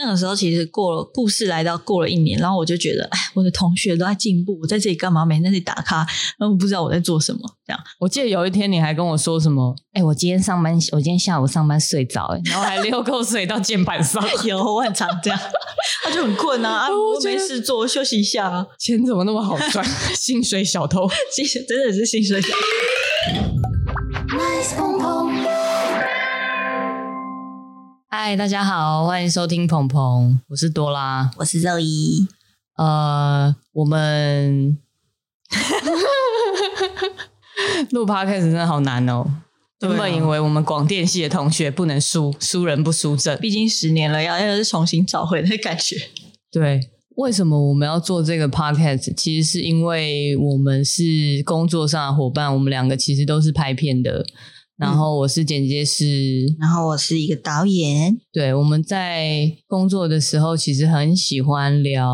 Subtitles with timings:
[0.00, 5.26] 那个时候其实过了故事来到过了一年，然后我就觉得，哎，我的同学都在进步，我在这里干嘛？
[5.26, 6.06] 每天在这里打卡，
[6.38, 7.40] 然后不知道我在做什么。
[7.66, 9.74] 这样，我记得有一天你还跟我说什么？
[9.94, 14.24] 哎，我今天上班，我今天下午上班睡着，哎，然后还 溜口水到键盘上。
[14.44, 15.40] 有，我很常这样，
[16.04, 18.64] 他就很困啊，啊， 我没事做，休息一下啊。
[18.78, 19.84] 钱怎么那么好赚？
[20.14, 23.67] 薪水小偷，薪水真的是薪水小偷。
[28.20, 32.26] 嗨，大家好，欢迎收听鹏鹏，我是多拉，我是肉一。
[32.76, 34.76] 呃，我们
[37.92, 39.24] 录 podcast 真的好难哦。
[39.82, 45.94] 原本以为我们广电系的同学不能输，输人不输阵，毕竟十年了，要要是重新找回的感觉。
[46.50, 46.80] 对，
[47.14, 49.14] 为什么我们要做这个 podcast？
[49.14, 54.26] 其实是因为我们是工作上的伙伴，我们两个其实都是拍片的。
[54.78, 58.16] 然后我是剪接师，然后我是一个导演。
[58.32, 62.08] 对，我们在工作的时候，其实很喜欢聊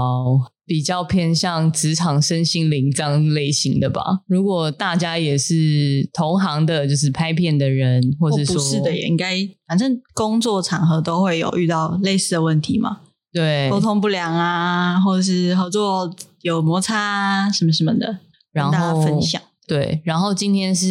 [0.64, 4.00] 比较偏向职场、身心灵这样类型的吧。
[4.26, 9.36] 如果大家也是同行的，就是拍片的人，或是说不是的，也应该，
[9.68, 13.00] 反正工作场合都会有遇到类似的问题嘛。
[13.30, 16.10] 对，沟通不良啊，或者是合作
[16.40, 18.20] 有摩擦啊什么什么的，
[18.52, 19.42] 然后跟大家分享。
[19.66, 20.86] 对，然后今天是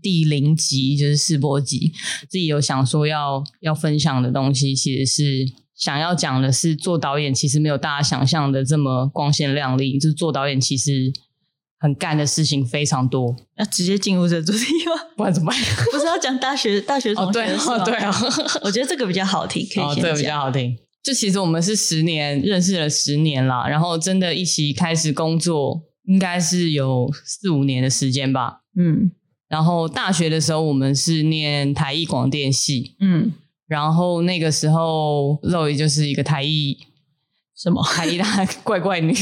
[0.00, 1.92] 第零集，就是试播集。
[2.30, 5.22] 自己有想说要要分享的东西，其实是
[5.74, 9.98] 想要讲的是，做导演其实没有大家想象的这么光鲜亮丽。
[9.98, 11.12] 就是做导演其实
[11.78, 13.36] 很干的事情非常多。
[13.58, 14.92] 要直接进入这主题吗？
[15.14, 15.60] 不然怎么办？
[15.92, 17.76] 不是要讲大学大学同学的事吗？
[17.76, 18.10] 哦，对啊，
[18.62, 19.90] 我觉得这个比较好听，可以先讲。
[19.90, 20.74] 哦，这个比较好听。
[21.02, 25.82] 就其实我们是十年认识了十年啦，然后真的一起开始工作。
[26.06, 29.10] 应该是有四五年的时间吧，嗯，
[29.48, 33.32] 然后大学的时候我们是念台艺广电系，嗯，
[33.66, 36.78] 然后那个时候肉姨就是一个台艺
[37.56, 37.82] 什么？
[37.84, 39.12] 台艺大 怪怪女，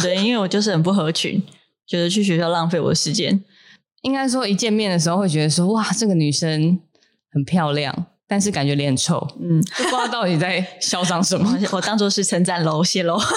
[0.00, 1.42] 对，因为我就是很不合群，
[1.86, 3.42] 觉得去学校浪费我的时间。
[4.02, 6.78] 应该说一见面的时候会觉得说哇，这个女生
[7.32, 13.18] 很漂亮，但是感觉脸很臭，嗯，不知道到底在嚣张什么， 我当做是称赞喽，谢喽。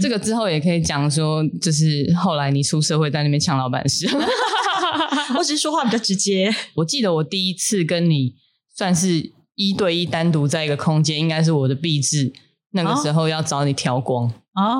[0.00, 4.06] 这个之后也可以讲说，就是后来你出社会在那边抢老板事，
[5.36, 6.54] 我只是说话比较直接。
[6.76, 8.34] 我记得我第一次跟你
[8.74, 12.32] 算是一对一单独在一个空间，应该是我的壁纸，
[12.72, 14.78] 那个时候要找你调光啊，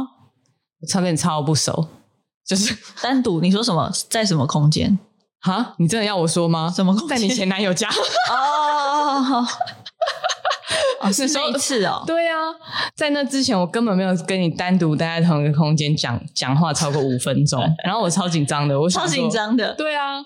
[0.81, 1.89] 我超跟你超不熟，
[2.47, 3.41] 就是 单独。
[3.41, 3.93] 你说什么？
[4.09, 4.99] 在什么空间？
[5.41, 5.75] 哈？
[5.79, 6.73] 你真的要我说吗？
[6.75, 7.19] 什么空间？
[7.19, 7.89] 在你前男友家？
[8.31, 9.47] 哦。
[11.03, 12.03] 哦，是说一次哦。
[12.07, 12.37] 对啊，
[12.95, 19.75] 在那之前我根本没有跟你单独待在同一个空间讲讲话超过五分钟，然后我超紧张的，我超紧张的。
[19.75, 20.23] 对啊，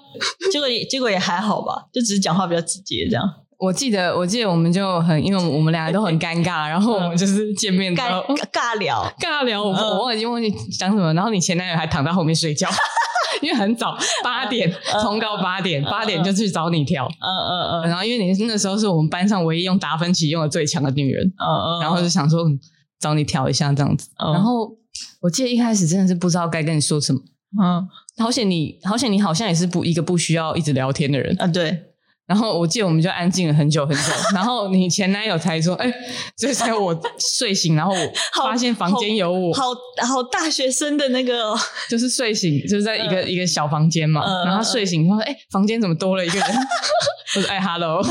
[0.53, 3.25] 结果也结果也还好吧，就只是讲话比较直接这样。
[3.59, 8.23] 我记得我记得我们就很，因为我们俩都很尴尬， 然后我们就是见面尬
[8.53, 9.03] 尬聊。
[9.19, 12.69] 尬聊， 我我已经忘记讲什么，然后你前男友还躺在后面睡觉。
[13.43, 22.47] 因为很早，八点通告，八点八点就去找你调，嗯嗯嗯，然后因为你那时候是我们班上唯一用达芬奇用的最强的女人，嗯嗯，然后就想说
[22.99, 24.71] 找你调一下这样子，然后
[25.21, 27.21] 我记得一开始真的是不知道该跟你说什么，
[27.63, 27.87] 嗯，
[28.25, 31.93] 好险你好险你好像也是不一个不需要一直聊天的人，啊对。
[32.27, 34.03] 然后我记得我们就安静了很久很久，
[34.35, 35.93] 然后你前男友才说：“哎，
[36.37, 36.99] 这才我
[37.39, 39.63] 睡醒，然后我 发现房间有我，好
[40.03, 41.55] 好，好大学生的那个，
[41.89, 46.49] 就是睡醒就是在一个、嗯、一个小房间嘛，嗯、然后他睡醒他说：哎，房间怎么多了一个人？
[47.37, 48.03] 我说：哎，hello。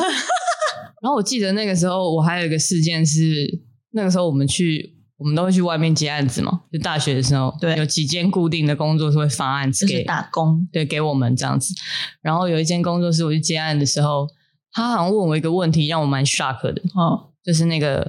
[1.01, 3.45] 然后我记得那个时候我还有一个事件是，
[3.91, 4.94] 那个时候我们去。
[5.17, 11.73] 我们都会去外面接案子嘛，就大学的时候，对，有几间固定的工作是会发案子给打工，对，给我们这样子。
[12.21, 14.27] 然后有一间工作室我去接案的时候，
[14.73, 18.05] 他好像问我一个问题，让我蛮 shock 的，哦，就是那个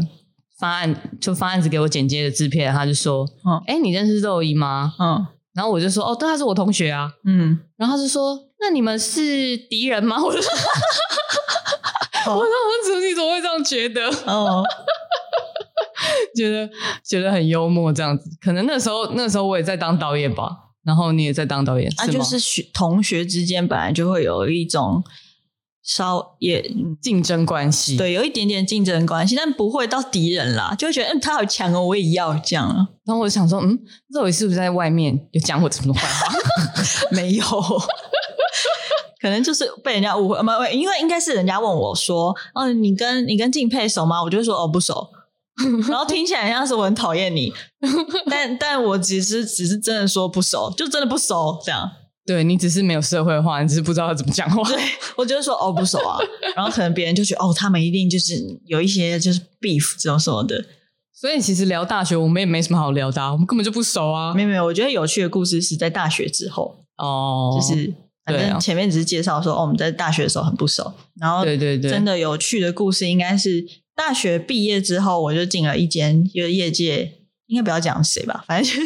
[0.58, 4.92] 发案就发案子给我剪接的制片，他就说，嗯，哎，你认识肉姨吗？
[4.98, 5.24] 嗯，
[5.54, 10.20] 然后我就说，哦，对，他是我同学啊，嗯，然后他就说，那你们是敌人吗？
[10.20, 10.50] 我就说，
[12.26, 12.44] 我说，我
[12.84, 14.08] 怎么你怎么会这样觉得？
[14.26, 14.64] 哦。
[16.36, 16.70] 觉得
[17.04, 20.50] 觉得很幽默，这样子，可能那时候那时候我也在当导演吧，
[20.84, 25.02] 然后你也在当导演，啊，就是学同学之间本来就会有一种
[25.82, 26.68] 稍也
[27.00, 32.68] 竞争关系，对，有一点点竞争关系，但不会到敌人啦，就会觉得嗯，他好强哦，我也要这样。
[33.04, 33.78] 然后我就想说，嗯，
[34.12, 36.34] 肉姨是不是在外面有讲我什么坏话？
[37.12, 37.44] 没有，
[39.20, 44.20] 可能就是被人家误会，没因为应该是人家问我说，哦，你跟你跟敬佩熟吗？
[44.22, 45.08] 我就说哦，不熟。
[45.88, 47.52] 然后听起来像是我很讨厌你，
[48.30, 51.90] 但但我只是只是真的说不熟，就真的不熟这样。
[52.26, 54.68] 对，你只是没有社会化，你只是不知道他怎么讲话。
[54.68, 54.82] 对，
[55.16, 56.18] 我就是说哦不熟啊，
[56.56, 58.34] 然后可能别人就觉得哦他们一定就是
[58.66, 60.64] 有一些就是 beef 这种什么的，
[61.14, 64.34] 所以其实聊大学，我们也没什么好聊的，啊，我们根本就不熟啊。
[64.34, 66.76] 没有没有，我觉得有趣的故事是在大学之后。
[66.98, 67.94] 哦，就是
[68.24, 73.64] 反正前面只是介绍说，哦，我们在大学的时候很不熟，然后对对对，真的有趣的故事应该是
[73.96, 77.14] 大学毕业之后，我就进了一间一个业界，
[77.46, 78.76] 应该不要讲谁吧，反正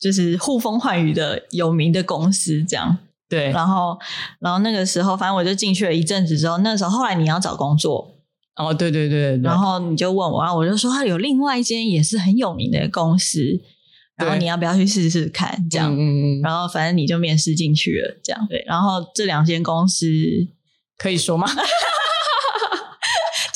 [0.00, 2.98] 就是 呼风唤雨的有名的公司这样。
[3.28, 3.98] 对，然后
[4.38, 8.12] 然后那个时候，反正我就进去了一阵子之后，那时候后来你要找工作。
[8.54, 13.40] 哦，对对对，对，然后你就问我，然后我就说，他有另外一间也是很有名的公司，
[14.16, 15.68] 然后你要不要去试试看？
[15.68, 18.64] 这样，嗯嗯，然后反正你就面试进去了，这样对。
[18.66, 20.06] 然后这两间公司
[20.96, 21.46] 可以说吗？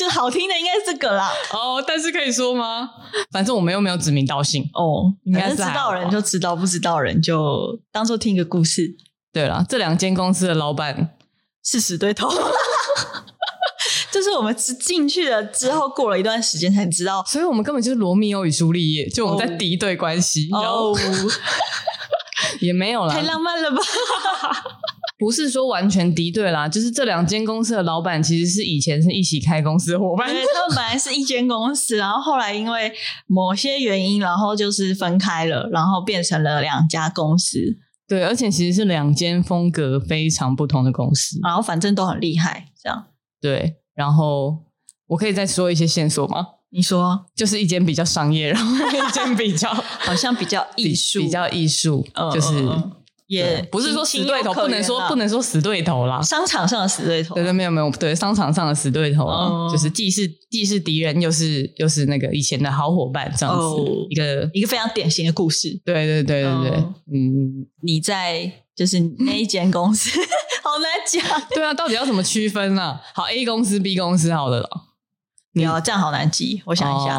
[0.01, 1.31] 就好听的应该是这个啦。
[1.53, 2.89] 哦，但是可以说吗？
[3.31, 8.97] 反正我们又没有指名道姓哦，应该是知道人就知道，不知道人就当做听个故事。
[9.31, 11.11] 对了，这两间公司的老板
[11.63, 12.31] 是死对头。
[14.11, 20.49] 就是我们进去了之后，过了一段时间才知道，所以我们根本就是罗密欧与朱丽叶，就我们在敌对关系。
[20.51, 20.97] 哦，
[22.61, 23.77] 也没有啦，太浪漫了吧？
[25.21, 32.91] 不是说完全敌对啦，就是这两间公司的老板其实是以前是一起开公司的伙伴，他们本来是一间公司，然后后来因为
[33.27, 37.77] 某些原因，然后就是分开了，然后变成了两家公司。
[38.09, 43.05] 对，而且其实是两间风格非常不同的公司，然后反正都很厉害，这样
[43.41, 43.77] 对。
[43.95, 44.57] 然后
[45.09, 46.47] 我可以再说一些线索吗？
[46.71, 52.53] 你说，就是一间比较商业，然后一间比较好像比较艺术，比较艺术，嗯、就是
[53.31, 56.21] 也不是说死对头，不能说不能说死对头啦。
[56.21, 65.81] 商场上的死对头，对对，没有没有，对商场上的死对头，嗯、就是既是既是敌人，又是又是那个以前的好伙伴，这样子、哦、一个一个非常典型的故事。
[65.85, 70.11] 对对对对对，嗯，嗯你在就是那一间公司。
[70.63, 73.01] 好难讲，对啊，到底要怎么区分呢、啊？
[73.15, 74.69] 好，A 公司、B 公司，好的了。
[75.55, 77.17] 你要这样好难记，我想一下。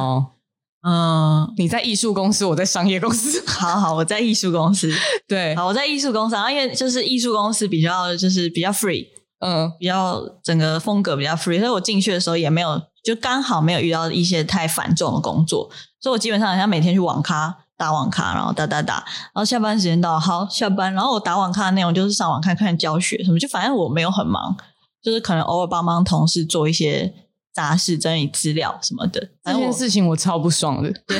[0.83, 3.44] 哦、嗯，你在艺术公司，我在商业公司。
[3.45, 4.92] 好好，我在艺术公司。
[5.28, 9.07] 对，好，我在艺术公司，然后因为就是艺术公司比较就是比较 free，
[9.39, 15.69] 嗯，比较整个风格比较 free，所以我进去的时候也没有，就刚好没有遇到一些太繁重的工作，
[16.00, 17.57] 所以我基本上好像每天去网咖。
[17.78, 20.94] 打网咖，然后打打打，然后下班时间到，好下班。
[20.94, 24.56] 然后我打网咖的内容就是上网看看教学什么，就反正我没有很忙，
[25.01, 27.12] 就是可能偶尔帮帮同事做一些
[27.53, 29.30] 杂事、整理资料什么的。
[29.44, 31.18] 这件事情我超不爽的，对，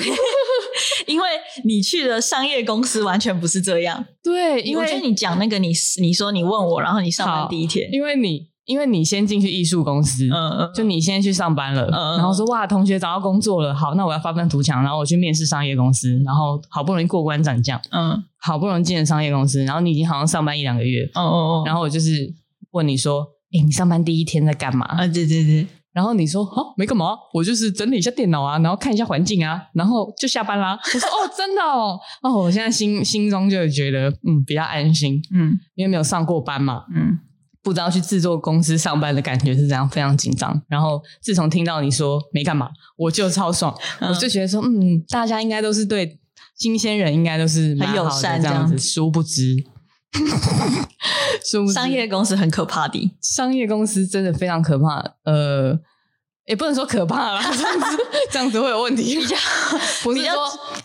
[1.07, 1.28] 因为
[1.66, 4.06] 你去的商业公司完全不是这样。
[4.24, 8.51] 对，因为我觉得你讲那个你，你你说你问我，然后你上班第一天，因为你。
[8.66, 22.34] 因为你先进去艺术公司，嗯嗯，就你先去上班了，嗯，然后说哇，同学找到工作了，好，那我要发愤图强，然后我去面试商业公司，然后好不容易过关斩将，嗯，好不容易进了商业公司，然后你已经好像上班一两个月，哦哦哦，然后我就是
[22.69, 24.86] 问你说，诶，你上班第一天在干嘛？
[24.86, 30.80] 啊，对对对，然后你说，哦，没干嘛，我就是整理一下电脑啊，然后看一下环境啊，然后就下班啦。
[30.94, 37.20] 我说，哦，真的哦，哦，我现在心心中就觉得，嗯，比较安心，嗯，因为没有上过班嘛，嗯。
[37.64, 40.60] 不知道去制作公司上班的感觉是怎样，非常紧张。
[40.68, 42.68] 然后自从听到你说没干嘛，
[42.98, 46.18] 我就超爽，嗯、我就觉得说，嗯，大家应该都是对
[46.58, 48.76] 新鲜人应该都是很友善这样子。
[48.80, 49.56] 殊不知，
[51.74, 55.16] 商业公司很可怕的，商业公司真的非常可怕。
[55.25, 55.80] 呃。
[56.48, 57.98] 也不能说可怕啦， 这样子
[58.31, 59.16] 这样子会有问题。
[59.16, 59.38] 比较
[60.04, 60.34] 不是说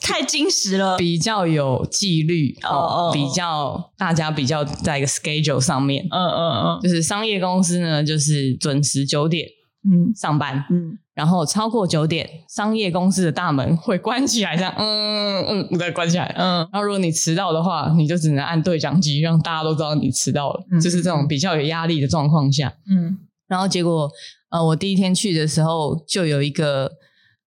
[0.02, 6.06] 太矜持了，比较有纪律哦，比较大家比较在一个 schedule 上面。
[6.10, 9.48] 嗯嗯嗯，就是商业公司呢，就是准时九点
[9.90, 20.64] 嗯上班嗯，然后超过九点，商业公司的大门会关起来，这样嗯嗯再关起来嗯，然后如果你迟到的话，你就只能按对讲机，让大家都知道你迟到了。
[20.82, 24.10] 就是这种比较有压力的状况下，嗯，然后结果。
[24.48, 26.92] 呃，我第一天去的时候，就有一个，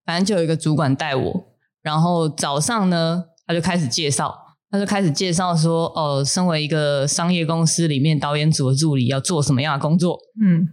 [0.05, 1.45] 反正就有一个主管带我。
[1.81, 4.35] 然后早上呢，他就开始介绍，
[4.69, 10.19] 他就开始介绍说，哦、呃，身为一个商业公司里面导演组的助理，要做什么样的工作？
[10.43, 10.67] 嗯，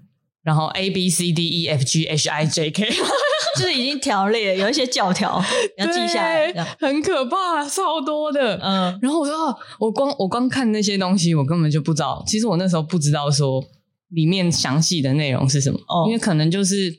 [0.47, 2.89] 然后 A B C D E F G H I J K，
[3.59, 5.43] 就是已经条列有一些教条
[5.77, 8.57] 要记下来，很可怕，超多的。
[8.63, 12.23] 嗯，然后我说，我光我光看那些东西，我根本就不知道。
[12.27, 13.63] 其实我那时候不知道说。
[14.11, 15.81] 里面详细的内容是什么？
[15.89, 16.97] 哦，因为可能就是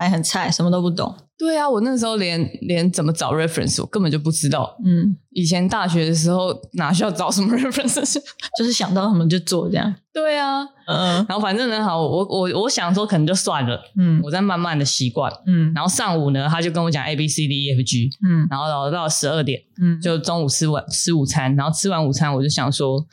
[0.00, 1.14] 还很菜，什么都不懂。
[1.38, 4.74] 对啊，我那时候连连怎么找 reference 我根本就不知道。
[4.82, 8.18] 嗯，以前大学的时候哪需要找什么 reference，
[8.58, 9.94] 就是想到什么就做这样。
[10.10, 13.78] 对啊，嗯，然后反正呢，好，我我我想说可能就算了。
[13.98, 15.30] 嗯，我在慢慢的习惯。
[15.46, 18.08] 嗯，然后上午呢，他就跟我讲 A B C D E F G。
[18.26, 23.04] 嗯，然后到到十二点，嗯，就中午吃晚吃午餐，然后吃完午餐我就想说。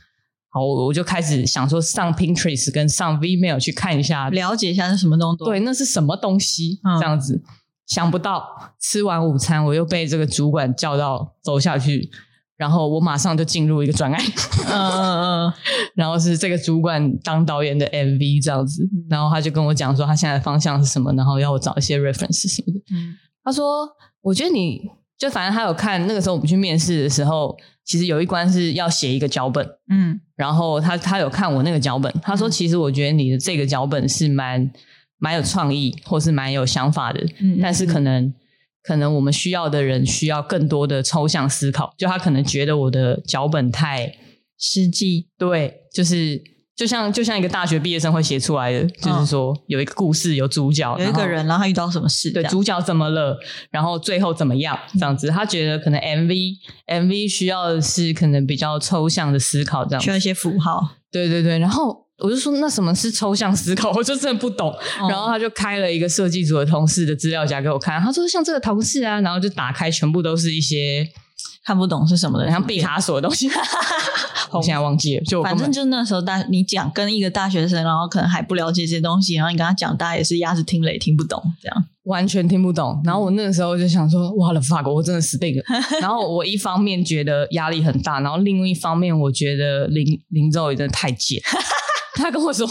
[0.60, 5.44] 我我就开始想说上 Pinterest 跟上 Vmail 去看一下，了解一下是什么东西。
[5.44, 6.80] 对，那是什么东西？
[6.84, 7.44] 嗯、这样子。
[7.86, 8.46] 想不到
[8.82, 12.10] 吃完午餐，我又被这个主管叫到走下去，
[12.58, 14.22] 然后我马上就进入一个专案，
[14.68, 15.54] 嗯嗯嗯，
[15.96, 22.80] 然后是这个主管当导演的 MV 这样子，然后他就跟我讲说他现在的方向是什么，然后要我找一些 reference 什么的。
[22.94, 23.88] 嗯，他说
[24.20, 24.82] 我觉得你
[25.18, 34.72] 就反正他有看那个时候我们去面试的时候，其实有一关是要写一个脚本，嗯，然后他他有看我那个脚本，他说其实我觉得你的这个脚本是蛮。
[35.20, 38.32] 蛮有创意，或是蛮有想法的，嗯，但是可能
[38.84, 44.16] 可能我们需要的人需要更多的抽象思考，就他可能觉得我的脚本太
[44.60, 46.40] 实际，对，就是
[46.78, 53.38] 就像就像一个大学毕业生会写出来的，就是说有一个故事，有主角，有一个人，然后他遇到什么事，对，主角怎么了，
[53.72, 56.54] 然后最后怎么样，这样子，他觉得可能 MV
[56.86, 62.06] MV 需要的是可能比较抽象的思考，这样子，需要一些符号，对对对，然后。
[62.20, 63.92] 我就说，那什么是抽象思考？
[63.92, 64.72] 我就真的不懂。
[64.72, 68.02] 哦、然后他就开了一个设计组的同事的资料夹给我看。
[68.02, 71.08] 他说像这个同事啊，然后就打开，全部都是一些
[71.68, 73.50] 看不懂是什么的，像毕卡索的东西。
[74.54, 83.02] 我现在忘记了，就反正就那时候大你讲跟一个大学生，然后可能还不了解这些东西，然后你跟他讲，大家也是鸭子听雷听不懂，这样完全听不懂。
[83.04, 85.64] 然后我那个时候就想说，哇了 fuck，我真的死定了。
[86.00, 91.42] 然后我一方面觉得压力很大，然后另一方面我觉得林林周也真的太贱。
[92.14, 92.66] 他跟我说，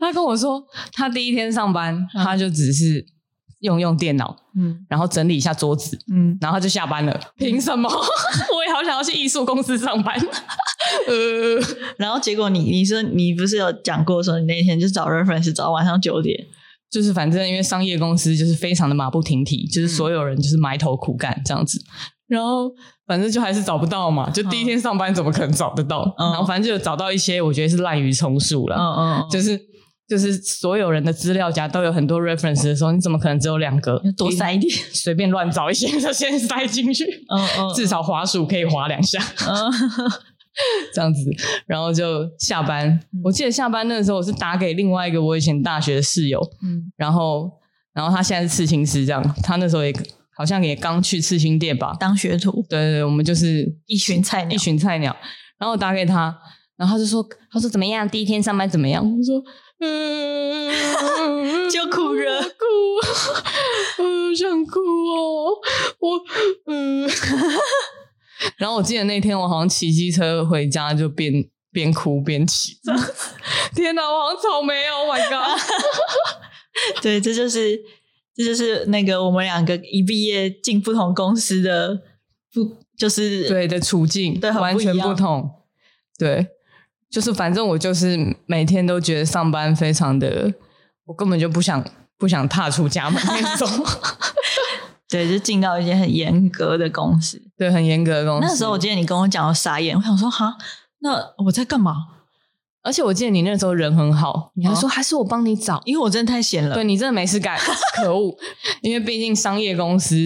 [0.00, 0.64] 他跟我说，
[0.94, 3.04] 他第一天上班，嗯、他就只是
[3.60, 7.20] 用用电脑，嗯，然后整理一下桌子，嗯，然后他就下班了。
[7.36, 7.88] 凭什么？
[8.54, 10.14] 我也好想要去艺术公司上班。
[11.06, 16.36] 呃，然后结果你你说你不是有讲过说你那天就找 reference 找到晚上九点，
[16.90, 21.80] 就是反正因为商业公司就是非常的马不停蹄，就是所有人就是埋头苦干这样子。
[22.26, 22.70] 然后
[23.06, 26.02] 反正就还是找不到嘛，就第一天上班怎么可能找得到？
[26.16, 28.76] 嗯、然后反正就找到一些我觉得是滥竽充数了。
[28.76, 28.86] 嗯
[29.20, 29.60] 嗯，就是
[30.10, 34.02] 就是所有人的资料夹都有很多 reference 的时候，你怎么可能只有两个？
[34.16, 37.04] 多塞一点， 随便乱找一些就先塞进去。
[37.04, 39.22] 嗯嗯，至少滑鼠可以滑两下。
[39.48, 39.70] 嗯，
[40.92, 41.20] 这样子，
[41.66, 42.88] 然后就下班。
[42.88, 46.40] 嗯、我记得下班那个时候，我是打给另外一个我以前大学的室友。
[46.62, 47.48] 嗯，然后
[47.94, 49.94] 然后他现在是刺青师，这样他那时候也。
[50.32, 52.64] 好像也刚去刺青店吧，当学徒。
[52.66, 55.14] 对对对，我们就是一群菜鸟，一群菜鸟。
[55.58, 56.34] 然后打给他，
[56.78, 58.08] 然后他就说：“他说怎么样？
[58.08, 59.38] 第一天上班怎么样？”我说
[59.80, 65.58] ：“嗯，就哭了，哭，嗯，想哭哦，
[65.98, 66.20] 我
[66.66, 67.08] 嗯。
[68.56, 71.32] ”然后我记得那天我好像骑机车回家，就边
[71.72, 72.72] 边哭边骑。
[73.74, 75.60] 天哪，我好像草莓哦！Oh my god！
[77.02, 77.80] 对，这就是。
[78.32, 82.00] 这就是那个我们两个一毕业进不同公司的
[82.54, 85.50] 不就是对的处境，对，完全不同。
[86.16, 86.46] 对，
[87.10, 90.52] 就是反正我就是每天都觉得上班非常的，
[91.06, 91.84] 我根本就不想
[92.16, 93.68] 不想踏出家门那种。
[95.10, 98.46] 对，就进到一间很严格的公司，对，很严格的公司。
[98.46, 100.56] 那时候我记得你跟我讲，我傻眼，我想说哈，
[101.00, 101.10] 那
[101.44, 101.96] 我在干嘛？
[102.82, 106.74] 而且我记得你那时候人很好，你还说还是我帮你找，哦、因为我真的太闲了。
[106.74, 107.58] 对，你真的没事干，
[107.96, 108.34] 可恶！
[108.82, 110.16] 因为毕竟商业公司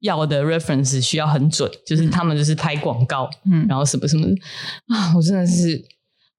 [0.00, 4.32] 要的 reference 需要很准，就是他们就是拍广告，嗯，然后什么什么的
[4.88, 5.84] 啊，我真的是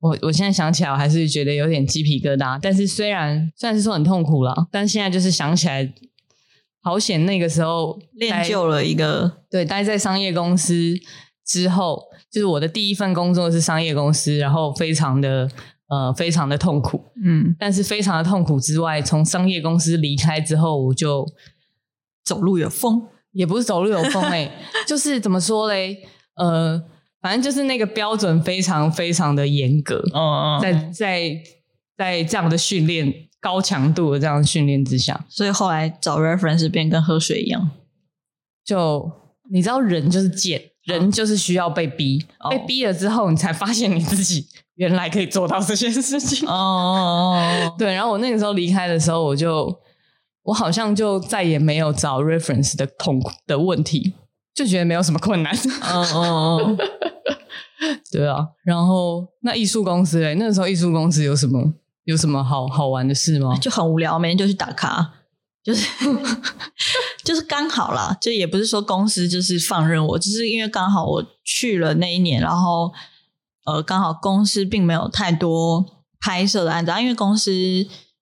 [0.02, 2.60] 我我现在想起来我还是觉得有点鸡皮疙瘩。
[2.62, 5.94] 但是虽然虽然是说很痛苦了，但现在就是想起来
[6.82, 10.96] 好险，那个时候练就了一个对待在商业公司。
[11.44, 15.50] 之后就是我的第一份工作是商业公司，然后非常的
[15.90, 21.28] 呃非常的痛苦，嗯，但是非常的痛苦之外，从商业公司离开之后，我就
[22.24, 24.52] 走路有风，也不是走路有风哎、欸，
[24.88, 26.08] 就是怎么说嘞？
[26.36, 26.82] 呃，
[27.22, 31.44] 反正就是那个标准非常非常的严格，嗯嗯，在在
[31.98, 37.70] 在这样的训练高强度的这样的训练之下，所以后来找 reference 变跟喝水一样，
[38.66, 39.12] 就
[39.52, 40.62] 你知道人就是贱。
[40.86, 46.50] 人就是需要被逼，哦、被逼了之后，你才发现你自己原来可以做到这些事情。
[46.50, 47.94] 哦，哦，哦， 对。
[47.94, 49.72] 然后我那个时候离开的时候，我就
[50.42, 54.16] 我好像就再也没有找 reference 的痛苦的问题，
[54.56, 55.56] 就觉得没有什么困难。
[55.56, 56.78] 哦哦哦，
[58.12, 58.48] 对啊。
[58.64, 61.74] 然后那艺术公司嘞，那个时候艺术公司有什么
[62.06, 63.56] 有什么好好玩的事吗？
[63.58, 65.14] 就很无聊，每天就去打卡。
[65.64, 65.88] 就是
[67.24, 72.92] 就是刚好啦，就也不是说公司就是放任我，只是因为刚好我去了那一年，然后
[73.66, 75.86] 呃，刚好公司并没有太多
[76.20, 77.52] 拍摄的案子，因为公司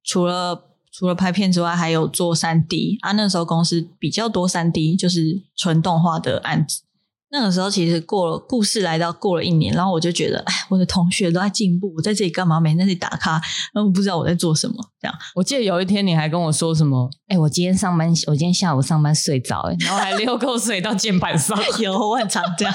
[0.04, 3.14] 除了除了拍片之外，还有做三 D 啊。
[3.14, 6.82] 那时候公司比较多三 D，就是纯动画的案子，
[7.32, 12.60] 那个时候其实过了故事来到过了一年，然后我就觉得，哎，我的同学都在进步，我在这里干嘛？
[12.60, 13.34] 每天在这里打卡，
[13.74, 14.76] 然后我不知道我在做什么。
[15.02, 17.10] 这样，我记得有一天你还跟我说什么？
[17.28, 21.58] 哎，我今天上班，我今天下午上班睡着，哎，然后还流口水到键盘上。
[21.80, 22.74] 有，我很常这样，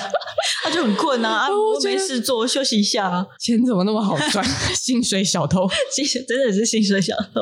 [0.62, 3.26] 他就很困啊，啊， 我没事做，休息一下啊。
[3.40, 4.44] 钱怎么那么好赚？
[4.74, 7.40] 薪水小偷， 薪水真的是薪水小偷。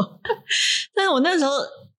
[0.94, 1.50] 但是我那时候。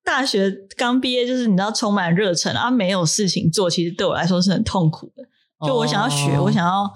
[0.04, 5.24] 大学刚毕业，就是你知道充满热忱啊，没有事情做，其实对我来说是很痛苦的。
[5.66, 6.92] 就我想要学，哦、我想要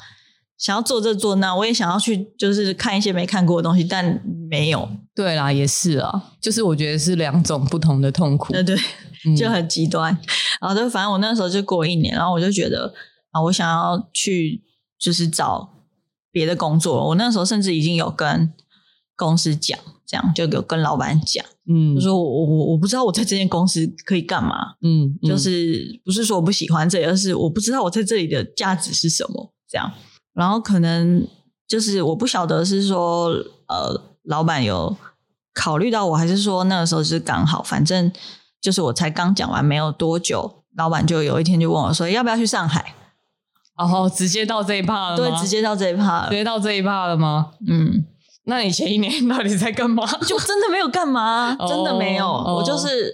[0.57, 4.89] 想要做这做那，我也想要去，就是看一些没看过的东西，但没有。
[5.15, 8.51] 对啦，也是啊，就是我觉得是两种不同的痛苦。
[8.51, 8.77] 对对，
[9.37, 10.13] 就很极端。
[10.13, 10.19] 嗯、
[10.61, 12.93] 然后就反正我那时候就过一年，然后我就觉得
[13.31, 14.61] 啊，我想要去
[14.99, 15.69] 就是找
[16.29, 17.07] 别的工作。
[17.07, 18.51] 我那时候甚至已经有跟
[19.15, 19.79] 公司讲。
[20.07, 29.91] 这样就有跟老板讲，嗯，就说我我我不知道我在这间公司可以干嘛，嗯，嗯，就是不是说我不喜欢这里，而是我不知道我在这里的价值是什么，这样。
[30.33, 31.27] 然后可能
[31.67, 33.31] 就是我不晓得是说
[33.67, 34.95] 呃，老板有
[35.53, 38.09] 考虑到我，还是说那个时候是刚好，反正
[38.61, 42.95] 就是我才刚讲完没有多久，老板就有一天就问我说要不要去上海，
[43.77, 45.17] 然后直接到这一趴了吗？
[45.17, 47.51] 对，直接到这一趴了，直接到这一趴了吗？
[47.67, 48.05] 嗯。
[48.47, 50.05] 那你前一年到底在干嘛？
[50.25, 52.25] 就真的没有干嘛， 真的没有。
[52.25, 53.13] Oh, 我就是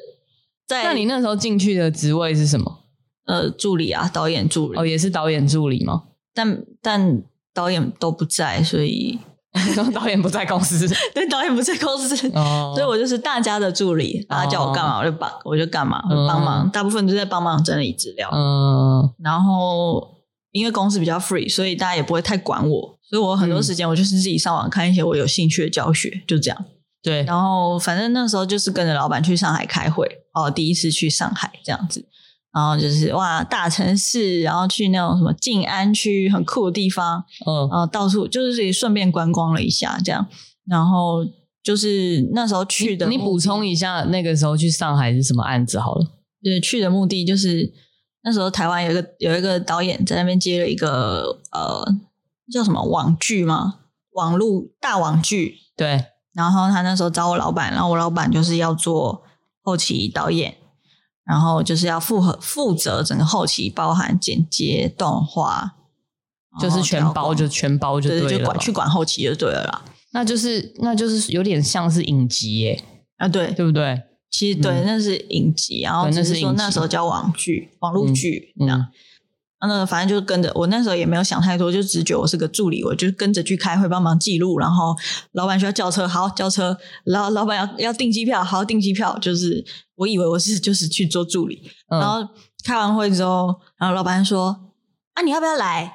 [0.68, 0.84] 在。
[0.84, 2.80] 那你那时候进去的职位是什么？
[3.26, 4.78] 呃，助理啊，导演助理。
[4.78, 6.04] 哦，oh, 也是导演助理吗？
[6.36, 7.24] 但但
[7.54, 9.20] 导演都不在，所以
[9.94, 10.88] 导演不在公司。
[11.16, 12.76] 对，导演不在公司，oh.
[12.76, 14.24] 所以我就是大家的助理。
[14.30, 16.64] 大家叫我干嘛，我就帮，我就干嘛，我就帮忙。
[16.64, 16.72] Oh.
[16.72, 18.30] 大部分都在帮忙整理资料。
[18.32, 19.10] 嗯，oh.
[19.18, 20.08] 然后
[20.52, 22.93] 因为公司比较 free，所以大家也不会太管我。
[23.14, 26.66] 所以我很多时间，我就是自己上网看一些我有兴趣的教学，嗯、就这样。
[27.04, 32.04] 对，然后反正那时候就是跟着老板去上海开会，哦，第一次去上海这样子，
[32.52, 40.26] 然后就是哇，大城市，然后去那种什么静安区很酷的地方，嗯，然后到处就是自己顺便观光了一下，这样。
[40.66, 41.24] 然后
[41.62, 46.08] 就是那时候去的，你补充一下，那个时候去上海是什么案子好了？
[46.42, 47.72] 对，去的目的就是
[48.24, 51.96] 那时候台湾有一个有一个导演在那边接了一个呃。
[52.54, 53.80] 叫什么网剧吗？
[54.12, 55.58] 网络大网剧。
[55.76, 59.24] 对，然后他那时候找我老板，然后我老板就是要做
[59.64, 60.56] 后期导演，
[61.26, 65.74] 然后就是要负责负责整个后期，包含剪接、动画，
[66.62, 69.82] 就是全包，就全包就对了，就管去管后期就对了啦。
[70.12, 72.84] 那就是那就是有点像是影集耶
[73.18, 74.04] 啊，对对不对？
[74.30, 78.80] 其实对，嗯、那是影集，然后只是说那时候叫网剧、网络剧这样。
[78.80, 78.88] 嗯
[79.68, 84.60] 那反正就是跟着我那时候也没有想太多，就只觉得我是个助理，我就跟着去开会帮忙记录。
[84.60, 84.94] 然后
[85.32, 86.78] 老板需要叫车，好叫车。
[87.06, 89.18] 然后老板要要订机票，好订机票。
[89.20, 89.64] 就是
[89.96, 91.72] 我以为我是就是去做助理。
[91.88, 92.28] 嗯、然后
[92.66, 94.50] 开完会之后，然后老板说
[95.16, 95.94] ：“啊，你要不要来？”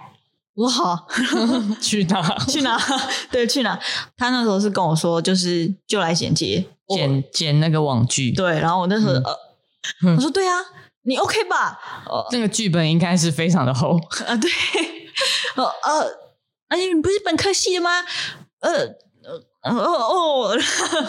[0.57, 1.07] 我说：“好。
[1.79, 2.39] ”去哪？
[2.47, 2.81] 去哪？
[3.31, 3.79] 对，去哪？
[4.17, 8.33] 他那时候是跟我说，就是就来剪接，剪剪那个网剧。
[8.33, 10.55] 对，然后我那时候、嗯、呃，我说：“对啊。”
[11.03, 11.79] 你 OK 吧？
[12.07, 14.37] 呃，那个剧本应该是非常的厚 啊。
[14.37, 14.51] 对，
[15.57, 16.19] 呃呃，
[16.69, 17.91] 哎，你不是本科系的吗？
[18.61, 18.73] 呃
[19.63, 20.59] 呃哦哦，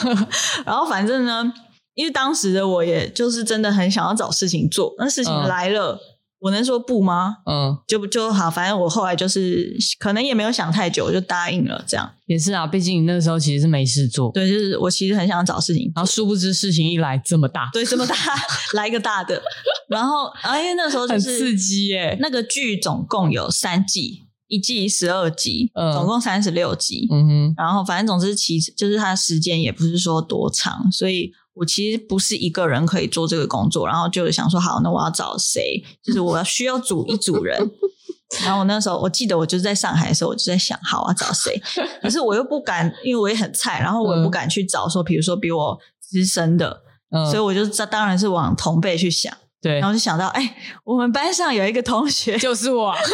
[0.65, 1.51] 然后反正呢，
[1.93, 5.99] 因为当时的我也就是真的很想要找事情做，那事情来了。
[6.39, 7.39] 嗯我能说不吗？
[7.45, 11.83] 嗯，就就好，反正我后来就是可能也没有想太久，就答应了。
[11.85, 14.31] 这样也是啊，毕竟你那个时候其实是没事做。
[14.31, 18.15] 对，就是我其实很想找事情，然后殊不知事情一来这么大，对，这么大，
[18.73, 19.41] 来一个大的。
[19.89, 22.17] 然后啊，因为那时候就是很刺激耶。
[22.21, 27.05] 那个剧总共有三季，一季十二集，嗯，总共三十六集。
[27.11, 31.33] 嗯哼，然后反正总之其实就是它时间也不是说多长，所以。
[31.59, 35.83] 我其实不是一个人可以做这个工作，然后就想说，好，那我要找谁？
[36.01, 37.59] 就是我要需要组一组人。
[38.45, 41.61] 然后我那时候我记得，我就是在上海的时候，我就在想，好，我要找谁？
[42.01, 49.35] 可是我又不敢，因为我也很菜，然后我也不敢去找说，比如说比我资深的，嗯、所以我就当然是往同辈去想。
[49.61, 52.93] 对，然后就想到，哎，我们班上有一个同学， 就是我。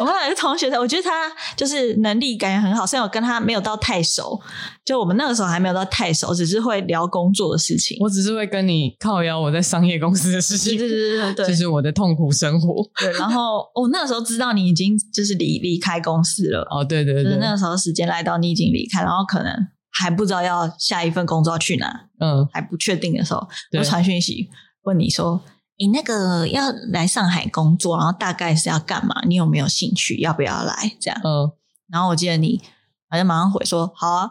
[0.00, 4.40] 我们班有一个同学，我觉得他就是能力感觉很好，虽然我跟他没有到太熟，
[4.84, 7.96] 就我们那个时候还没有到太熟，只是会聊工作的事情。
[8.00, 12.82] 我只是会跟你靠邀我在商业公司的事情，对对对对对，这是我的痛苦生活。
[13.00, 16.60] 对，然后我、哦、那个时候知道你已经就是离离开公司了。
[16.70, 19.52] 哦，对对对，就是那个时候时间来到，你已经离开，然后可能
[19.90, 24.48] 还不知道要下一份工作要去哪，嗯，还不确定的时候，我传讯息。
[24.88, 25.42] 问你说，
[25.76, 29.22] 你那个要来上海工作，然后大概是要干嘛？
[29.26, 30.18] 你有没有兴趣？
[30.20, 30.96] 要不要来？
[30.98, 31.52] 这样，嗯，
[31.90, 32.62] 然后我记得你
[33.10, 34.30] 好像马上回说好啊，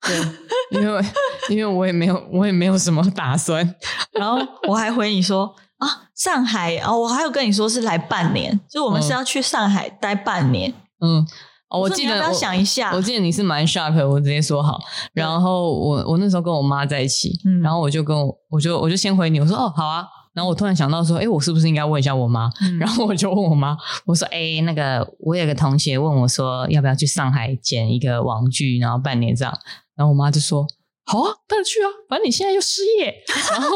[0.00, 1.04] 对，因为
[1.50, 3.74] 因为我也没有我也没有什么打算，
[4.18, 10.72] 然后我还回你说，啊，上海哦，我还有跟你说是来半年，就我们是要去上海待半年。
[11.02, 11.26] 嗯，
[11.70, 14.78] 哦，我记得要要想一下，我记得你是蛮 shock，我直接说好。
[15.12, 20.04] 然后我我那时候跟我妈在一起，嗯，然后我就跟我我就我就先回你，我说哦好啊。
[20.32, 22.48] 然后我突然想到说，哎，我是不是应该问一下我妈？
[22.62, 29.52] 嗯、 然后我就问我妈，我说，哎，那个我有个同学问我说，要不要去上海剪一个网剧，然后半年这样。
[29.96, 30.64] 然后我妈就说，
[31.04, 33.12] 好啊，当然去啊，反正你现在又失业。
[33.50, 33.68] 然后，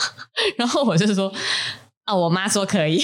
[0.58, 1.32] 然后我就说，
[2.04, 3.02] 啊，我妈说可以，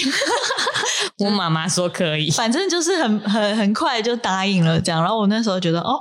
[1.19, 5.01] 我妈妈说可以，反正就是很很很快就答应了这样。
[5.01, 5.99] 然后我那时候觉得，哦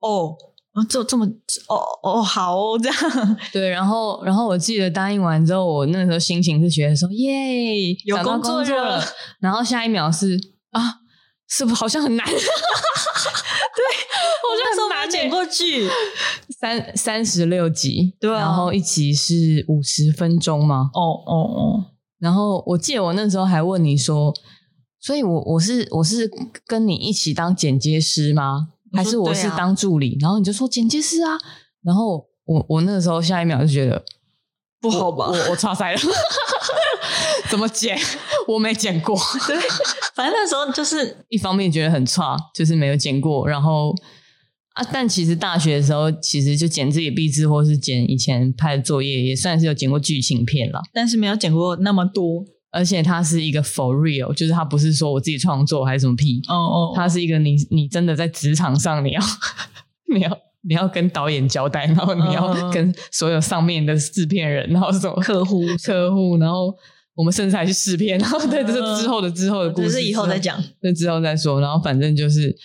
[0.00, 0.36] 哦。
[0.74, 1.24] 哦，这这么
[1.68, 2.96] 哦哦好哦，这样
[3.52, 9.04] 对，然后然后我记得答应完之后，我那时候心情是觉得说耶，有工作了，工作了，
[9.38, 10.36] 然后下一秒是
[10.72, 10.96] 啊，
[11.48, 12.26] 是不是好像很难？
[12.26, 12.48] 对， 我
[14.56, 15.88] 那时候没剪过剧，
[16.60, 20.90] 三三十六集，对啊，然后一集是五十分钟吗？
[20.92, 21.84] 哦哦哦，
[22.24, 24.32] 然后我记得我那时候还问你说，
[24.98, 26.30] 所以我我是我是
[26.66, 28.68] 跟你一起当剪接师吗？
[28.94, 31.36] 还是我是当助理，啊、然后你就说剪接师啊，
[31.82, 34.02] 然后我我那个时候下一秒就觉得
[34.80, 36.00] 不好吧，我我差塞了，
[37.50, 37.98] 怎么剪？
[38.48, 39.14] 我没剪过，
[39.46, 39.56] 对，
[40.14, 43.94] 反正那时候就是一方面觉得很差，就是没有剪过，然后
[44.74, 52.44] 啊，但其实大学的时候其实就剪自己的毕制或是剪以前拍的作业，也算是有剪过剧情片了，但是没有剪过那么多。
[52.76, 59.20] 而且它是一个 for real，就是它不是说我自己创作还是什么屁，哦哦，它是一个你你真的在职场上你要
[60.12, 66.74] 你要你要跟导演交代，然后你要跟所有上面的制片人，然后什么客户客户，然后
[67.14, 72.56] 我们甚至还去试片，然后对，这是之后的之后的故事，这是以后再讲，这之后再说，然后反正就是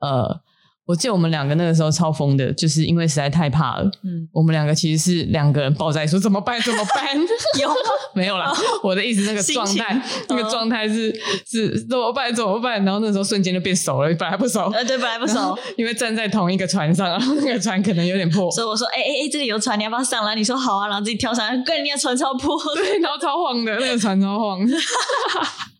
[0.00, 0.44] 呃。
[0.86, 3.84] 我记得我们两个那个时候超疯的，就是因为实在太怕了。
[4.04, 6.60] 嗯，我们两个其实是两个人抱在说怎么办？
[6.62, 7.04] 怎么办？
[7.60, 7.74] 有吗？
[8.14, 8.52] 没有啦。
[8.84, 11.12] 我的意思，那个状态，那个状态是
[11.44, 12.32] 是怎么办？
[12.32, 12.84] 怎么办？
[12.84, 14.70] 然后那时候瞬间就变熟了，本来不熟。
[14.70, 18.48] 呃，对，本来不熟，因为站在同一个船上，然后那个船可能有点破。
[18.52, 20.36] 所以我说，哎哎哎，这里有船，你要不要上来？
[20.36, 24.60] 你说好啊，然后自己跳上来，跟人家船超破，对，然后超晃的，那个船超晃。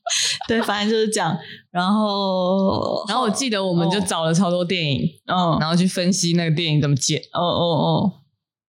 [0.49, 1.37] 对，反正就是这样。
[1.71, 7.21] 然后，然后我记得我们就找了超多电影，嗯，然后去分析那个电影怎么剪。
[7.33, 8.13] 哦哦哦，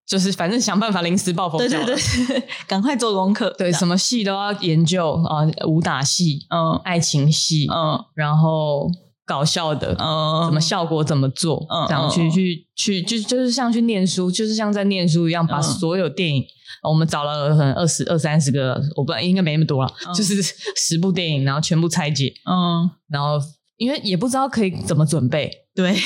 [0.07, 1.85] 就是反正想办法临时抱佛脚。
[1.85, 3.51] 对对对，赶快做功课。
[3.59, 8.89] 对，什么戏都要研究啊，武打戏，嗯，爱情戏，嗯，然后
[9.27, 16.45] 搞笑的，嗯，什么效果怎么做，嗯，这样去去去，就就是像去念书，就是像在念书一样，把所有电影。
[16.83, 20.41] 我们找了可能二十二三十个，我不知道应该没那么多了，嗯、就是
[20.77, 23.39] 十部电影，然后全部拆解，嗯，然后
[23.77, 25.97] 因为也不知道可以怎么准备，对，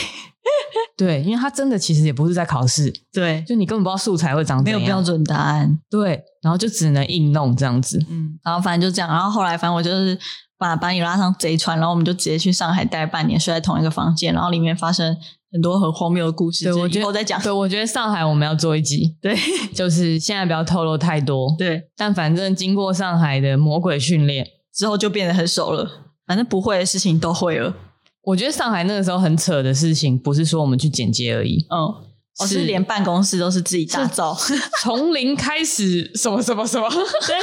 [0.96, 10.18] 对，因为他真的其实也不是在考试， 对，就你根本不知道素材会长怎样，没有标准答案，对，然后就只能硬弄这样子，嗯，然后反正就这样，然后后来反正我就是
[10.58, 15.16] 把把你拉上贼船，然后我们就直接去上海待半年，睡在同一个房间，然后里面发生。
[15.52, 17.42] 很多很荒谬的故事，对，我觉得我在讲。
[17.42, 19.36] 对，我觉得上海我们要做一集， 对，
[19.74, 21.82] 就是现在不要透露太多，对。
[21.96, 25.90] 但反正经过上海的魔鬼训练之后，就变得很熟了。
[26.24, 27.74] 反正不会的事情都会了。
[28.22, 34.36] 我觉得上海那个时候很扯的事情，不是说我们去剪接而已，嗯，是，是连办公室都是自己打造，
[34.82, 36.88] 从零开始，什么什么什么，
[37.26, 37.36] 对，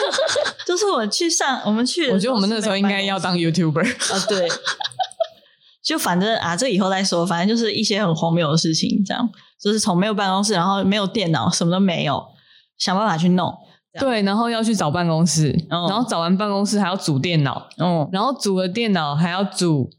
[0.65, 4.47] 就是我去上，我们去，我觉得我们那时候应该要当 YouTuber 啊， 对。
[5.83, 7.25] 就反正啊，这以后再说。
[7.25, 12.21] 反正就是一些很荒谬的事情，这样就是从没有办公室，然后没有电脑，什么都没有，
[12.77, 13.55] 想办法去弄。
[13.97, 19.89] 对，然后要去找办公室，嗯、然后找完办公室还要组电脑，嗯，然后组了电脑还要组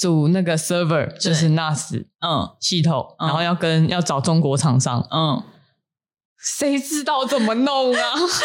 [0.00, 5.42] 组那个 server，就是 NAS，嗯，系统，然后要跟要找中国厂商，嗯，
[6.38, 8.02] 谁知道怎么弄啊？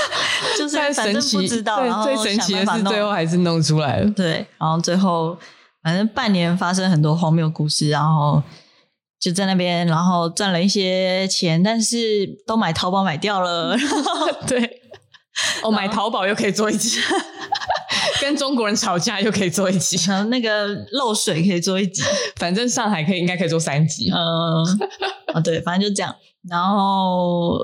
[0.57, 4.11] 就是神奇，不知道，对，最神奇的是最后还是弄出来了。
[4.11, 5.37] 对，然后最后。
[5.85, 8.41] 反正半年发生很多荒谬故事，然后
[9.19, 13.77] 就在那边，然后赚了一些钱，但是都买淘宝买掉了。
[14.47, 14.81] 对，
[15.61, 16.99] 哦，买淘宝又可以做一集，
[18.21, 22.01] 跟中国人吵架又可以做一集，然后那个漏水可以做一集，
[22.35, 24.09] 反正上海可以应该可以做三集。
[24.11, 24.63] 嗯，
[25.33, 26.15] 啊，对，反正就这样。
[26.49, 27.57] 然后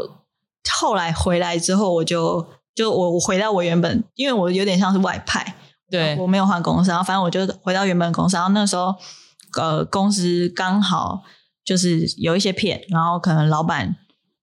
[0.79, 5.55] 后来回来之后，我就就我我回到我原本，因为我有点像是外派。
[5.89, 8.37] 对，我没有换公司，然后反正我就回到原本的公司。
[8.37, 8.95] 然后那时候，
[9.59, 11.21] 呃，公司刚好
[11.65, 13.97] 就是有一些片，然后可能老板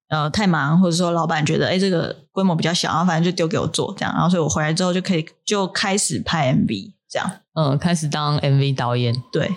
[0.09, 4.13] 呃太忙，或者说老板觉得哎这个规模比较小，然后反正就丢给我做这样。
[4.15, 7.31] 然后所以我回来之后就可以就开始拍 MV 这样。
[7.55, 9.15] 嗯，开始当 MV 导演。
[9.33, 9.49] 对，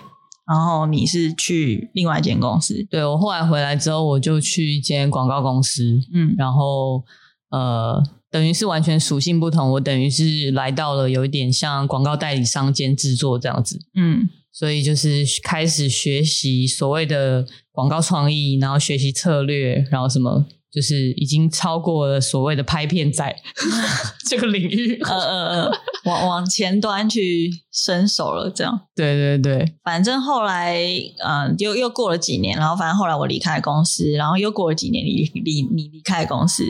[0.46, 2.86] 然后你是去另外一间公司？
[2.90, 5.98] 对，我后来回来之后，我就去一间广告公司。
[6.14, 7.04] 嗯，然后
[7.50, 8.02] 呃。
[8.32, 9.72] 等于是完全属性不同。
[9.72, 20.46] 我等于是来到了有一点像广告代理商兼制作这样子，嗯，所以就是开始学习所谓的广告创意，然后学习策略，然后什么。
[20.72, 23.36] 就是已经超过了所谓的拍片仔
[24.26, 25.72] 这个领域，呃呃呃，
[26.06, 28.80] 往往前端去伸手了，这样。
[28.94, 30.82] 对对对，反正后来，
[31.18, 36.64] 嗯、呃，又又过了几年，然后反正后来我离开公司，然后又过了几年，离离你离开公司，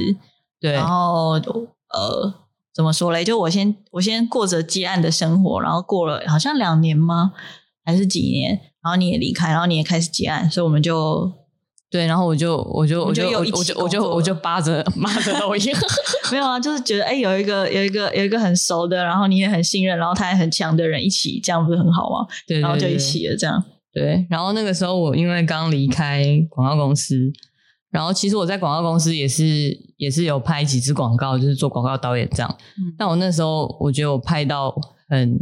[0.61, 2.35] 对，然后呃，
[2.75, 3.23] 怎么说嘞？
[3.23, 7.35] 就我先我先过着接案的生活，然后过了好像两年吗？
[7.85, 8.53] 还是几年？
[8.83, 11.33] 然后你也离开，然后你也开始结案，所以我们就。
[11.91, 15.71] 对，然后我就我就我就我就我就我就扒着扒着抖音，
[16.33, 22.27] 没有啊，就是觉得哎，有一个有一个有一个很熟的，然后你也很信任，然后他也很强的人一起，这样不是很好吗？
[22.47, 23.63] 对，对，对，然后就一起了这样。
[23.93, 27.31] 对，然后那个时候我因为刚离开广告公司，
[27.91, 29.45] 然后其实我在广告公司也是
[29.99, 32.57] 也是有拍几支广告，就是做广告导演这样。
[32.79, 34.75] 嗯，但我那时候我觉得我拍到
[35.11, 35.39] 很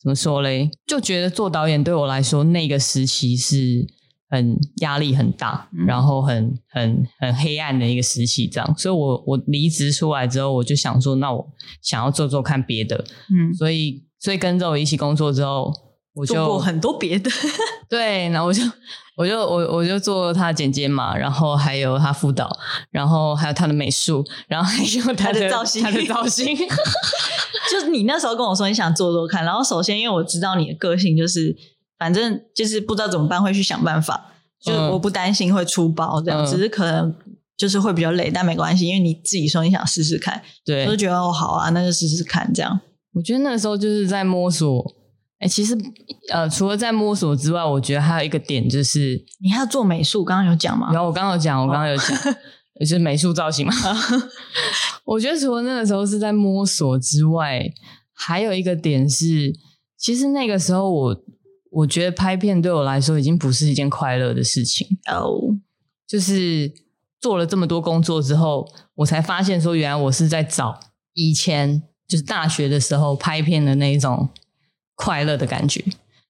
[0.00, 3.86] 怎么说嘞，就觉得做导演对我来说那个时期是。
[4.32, 11.44] 很压力很大，然后很很很黑暗的一个时期，这样，所以我我离职出来之后，我就想说，那我
[11.82, 15.72] 想要做做看别的，嗯，所以所以跟着我一起工作之后，
[16.14, 17.30] 我就做过很多别的，
[17.88, 18.62] 对，然后我就
[19.16, 22.50] 我就我我就做他的剪接嘛，然后还有他辅导，
[22.90, 26.56] 然后还有他的美术，然后还有他的，造型，他的造型，
[27.70, 31.56] 就是你那时候跟我说你想做做看，然后首先因为我知道你的个性就是。
[32.00, 34.32] 反正就是不知道怎么办，会去想办法。
[34.58, 37.14] 就是我不担心会出包这样，嗯、只是可能
[37.58, 42.80] 就是会比较累，但没关系，因为你自己说你想试试看，对，我就觉得哦好啊，那就试试看这样。
[43.12, 44.82] 我觉得那个时候就是在摸索。
[45.40, 45.76] 哎、欸，其实
[46.30, 50.90] 呃，除了在摸索之外，我觉得还有一个点就是你还要做美术，刚刚有讲吗？
[50.94, 52.16] 有，我刚刚有讲，我刚刚有讲，
[52.74, 53.72] 也、哦、 是美术造型嘛。
[55.04, 57.68] 我觉得除了那个时候是在摸索之外，
[58.14, 59.52] 还有一个点是，
[59.98, 61.24] 其实那个时候我。
[61.72, 65.54] 我觉得拍片对我来说已经不是一件快乐的事情哦，oh.
[66.04, 66.68] 就是
[67.20, 70.80] 做了这么多工作之后，我才发现说，原来我是在找
[71.14, 74.28] 以前就是大学的时候拍片的那一种
[75.00, 75.82] 快乐的感觉。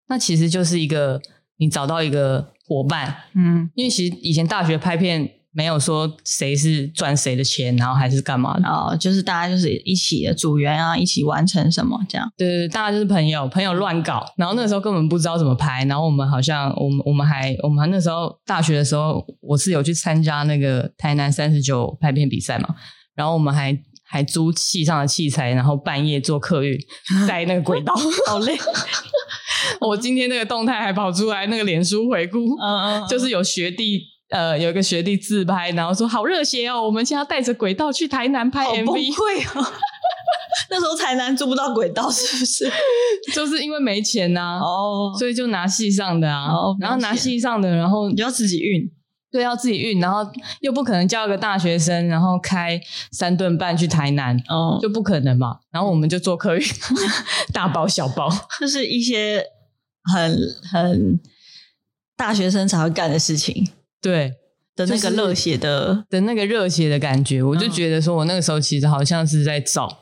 [0.09, 1.20] 那其实就是一个
[1.59, 5.33] 你找到一个伙伴，嗯，因为其实以前大学拍片。
[5.52, 12.33] 没有说谁是赚谁的钱，然后还是干嘛的哦，就是大家就是一起的组员啊，一起完成什么这样。
[12.37, 22.76] 对对，大家就是朋友，朋友乱搞，然后那时候根本不知道怎么拍，然后我们好像我们我们还我们还那时候大学的时候，我是有去参加那个台南三十九拍片比赛嘛，
[23.16, 23.76] 然后我们还
[24.11, 26.77] 还租系上的器材，然后半夜坐客运
[27.27, 27.94] 在那个轨道，
[28.27, 28.59] 好累。
[29.81, 34.01] 我今天那个动态还跑出来，那个脸书回顾，嗯嗯，就是有学弟。
[34.31, 36.81] 呃，有一个学弟自拍，然后说好热血哦！
[36.81, 39.66] 我们现在要带着轨道去台南拍 MV，会哦。
[40.70, 42.70] 那时候台南租不到轨道，是不是？
[43.35, 48.88] 就是因为没钱呐、啊，哦，所以就拿戏上的啊，哦、然后拿戏上的，然后你要自己运，
[49.31, 50.29] 对，要自己运，然后
[50.61, 52.81] 又不可能叫一个大学生，然后开
[53.12, 55.59] 三顿半去台南，哦，就不可能嘛。
[55.71, 56.62] 然后我们就坐客运，
[57.55, 59.45] 大包小包，就是一些
[60.12, 60.37] 很
[60.73, 61.21] 很
[62.16, 63.69] 大学生才会干的事情。
[64.03, 64.35] 对
[64.75, 69.97] 的那个热血的、就是、的那个热血的感觉，我就觉得说，我那个时候其实好像是在找，嗯、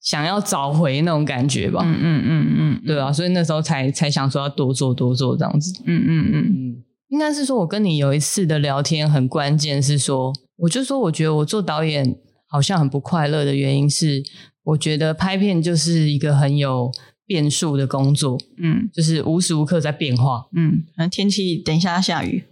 [0.00, 1.82] 想要找回那种感觉吧。
[1.84, 5.72] 嗯嗯嗯嗯，对啊，所以那时候才才想说要多做多做这样子。
[5.86, 6.73] 嗯嗯嗯嗯，
[7.14, 14.20] 应该是说我跟你有一次的聊天很关键，是说，我就说我觉得我做导演好像很不快乐的原因是，
[14.64, 16.90] 我觉得拍片就是一个很有
[17.24, 18.36] 变数的工作。
[18.58, 20.46] 嗯，就是无时无刻在变化。
[20.56, 22.42] 嗯，可能天气等一下要下雨。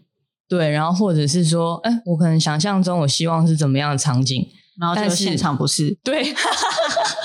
[0.48, 4.46] 对，然后或者是说，哎，我可能想象中我希望是怎么样的场景，
[4.78, 5.98] 然后但是现场不是。
[6.04, 6.22] 对，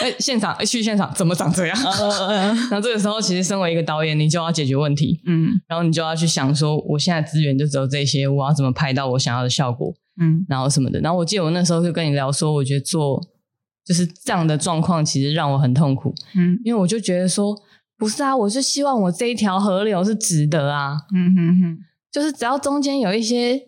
[0.00, 1.76] 哎，现场去现场怎么长这样？
[2.70, 11.00] 然后这个时候，其实身为一个导演，你就要解决问题，嗯，然后你就要去想说，我现在资源就只有这些，我要怎么拍到我想要的效果，嗯，然后什么的。
[11.00, 13.20] 然后我记得我那时候就跟你聊说，我觉得做
[13.84, 17.56] 就是这样的状况，其实让我很痛苦，嗯，因为我就觉得说，
[17.96, 21.78] 不是啊，我是希望我这一条河流是直的啊，嗯哼哼。
[22.10, 23.60] 就是只要中间有一些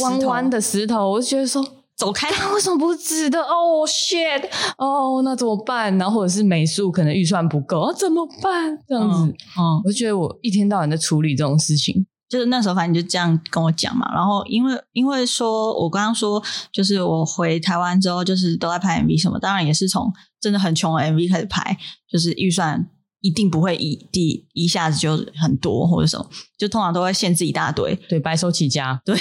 [0.00, 3.40] 弯弯的石头，石头我就觉得说走开， 为什么不是直的？
[3.40, 4.44] 哦、oh, shit，
[4.78, 5.96] 哦、oh,，那怎么办？
[5.96, 8.78] 然后或者是美术可能预算不够，怎么办？
[8.86, 12.06] 这样子，嗯，嗯我就觉得我一天到晚在处理这种事情。
[12.26, 14.12] 就是那时候，反正就这样跟我讲嘛。
[14.12, 21.76] 然后因为因为说我刚刚说，就是我回台湾之后，就是都在拍 MV 什么，当然也是从真的很穷的 MV 开始拍，
[22.10, 22.88] 就是预算。
[23.24, 29.18] 一定不会一第一下子就很多或者什么，就通常都会限制一大堆，对，白手起家，对，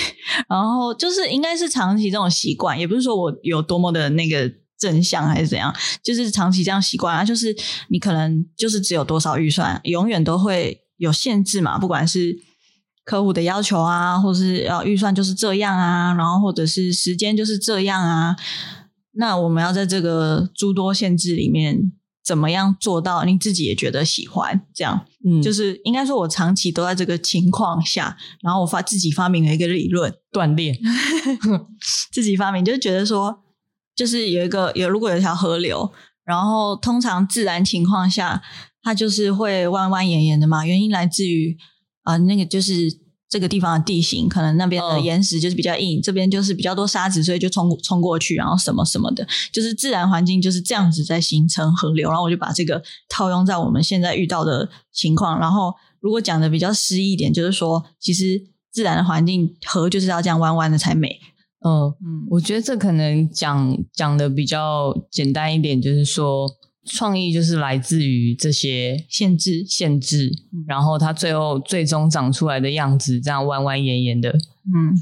[0.49, 7.55] 然后就是应该是长期这种习惯，也不是说我有多么的那个正向还是怎样，就是长期这样习惯啊，就是
[7.87, 12.35] 你可能就是只有多少预算，永远都会有限制嘛，不管是
[13.05, 18.35] 客户的要求啊，或是要预算就是这样啊，然后或者是时间就是这样啊，
[19.13, 21.93] 那我们要在这个诸多限制里面。
[22.23, 24.65] 怎么样做到你自己也觉得喜欢？
[24.73, 30.77] 这样，嗯，就是应该说，我长期都在这个情况下，然后我发自己发明了一个理论锻炼，
[32.11, 33.41] 自己发明就是觉得说，
[33.95, 35.91] 就是有一个有如果有一条河流，
[36.23, 38.41] 然后通常自然情况下
[38.81, 41.57] 它就是会弯弯延延的嘛，原因来自于
[42.03, 43.02] 啊、呃，那个就是。
[43.33, 52.09] 这个地方的地形，可能那边的岩石就是比较硬，哦、这边就是比较多沙子，所以就冲冲过去，然后什么什么的，就是自然环境就是这样子在形成河流。
[52.09, 55.39] 然后我就把这个套用在我们现在遇到的情况。
[55.39, 58.39] 然后如果讲的比较诗意一点，就是说，其实
[58.71, 61.19] 自然的环境河就是要这样弯弯的才美。
[61.65, 66.47] 嗯嗯，我觉得这可能讲讲的比较简单一点，就是说。
[66.85, 70.31] 创意就是来自于这些限制，限制，
[70.67, 74.93] 然后它最后最终长出来的样子，这样弯弯延延的，嗯，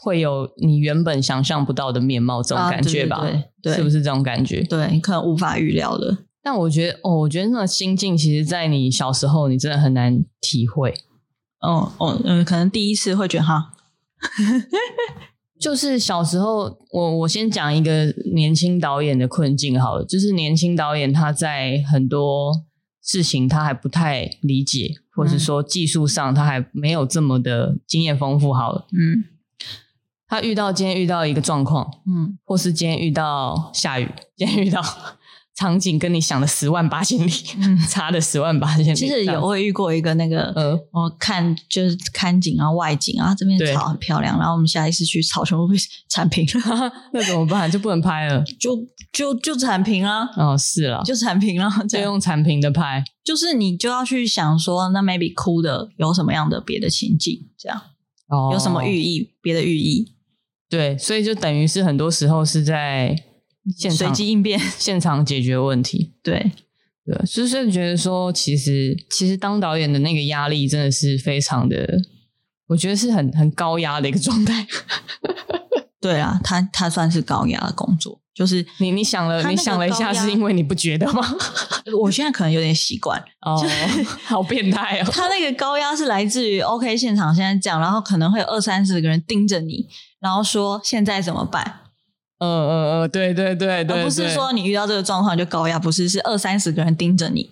[0.00, 3.20] 会有你原本想象不到的面貌，这种感觉吧？
[3.20, 4.62] 对，对，是不是这种感觉？
[4.64, 6.18] 对，你可能无法预料的。
[6.42, 10.94] 但我觉得，哦，我觉得那个心境，其实，在你小时候，你真的很难体会。
[11.60, 13.72] 哦哦，嗯，可能第一次会觉得哈。
[15.60, 20.04] 就是小时候，我我先讲一个年轻导演的困境好了。
[20.04, 22.52] 就是年轻导演他在很多
[23.02, 28.86] 事情他还不太理解，或是说技术上他还没有这么的经验丰富好了。
[28.92, 29.24] 嗯，
[30.26, 34.82] 他遇到今天遇到一个状况，嗯，或是今天遇到下雨，今天遇到。
[35.58, 38.94] 场景跟你想的十万八千里，嗯、 差的十万八千里。
[38.94, 45.74] 其实有会遇过一个那个，呃，我看就是看景啊，外景啊，这边草很漂亮，然后我们下一次去草全部被
[46.08, 47.68] 铲平了， 那怎么办？
[47.68, 48.40] 就不能拍了？
[48.60, 48.78] 就
[49.12, 50.28] 就就铲平啊？
[50.36, 53.02] 哦，是了，就铲平了，就用铲平的拍。
[53.24, 57.36] 就是你就要去想说，那 maybe 哭的有什么样的别的情景？
[57.58, 57.82] 这样
[58.28, 59.28] 哦，有什么寓意？
[59.42, 60.12] 别的寓意？
[60.70, 63.24] 对，所以就等于是很多时候是在。
[63.76, 66.14] 现场随机应变，现场解决问题。
[66.22, 66.52] 对，
[67.04, 72.00] 对，就是觉得说，其实其实当导演的那个压力真的是非常的，
[72.68, 74.66] 我觉得是很很高压的一个状态。
[76.00, 81.20] 对啊，他他算是高压的工作，就是你你想了，你想了一下，是因为你不觉得吗？
[82.00, 83.60] 我现在可能有点习惯哦，
[84.22, 85.10] 好变态哦。
[85.10, 89.88] 他那个高压是来自于 OK 现场现在这样，然后可能会有二三十个人盯着你，
[90.20, 91.80] 然后说现在怎么办？
[92.38, 97.50] 嗯嗯嗯，对对对对，而不是说你遇到这个状况就高压，不是，是二三十个人盯着你，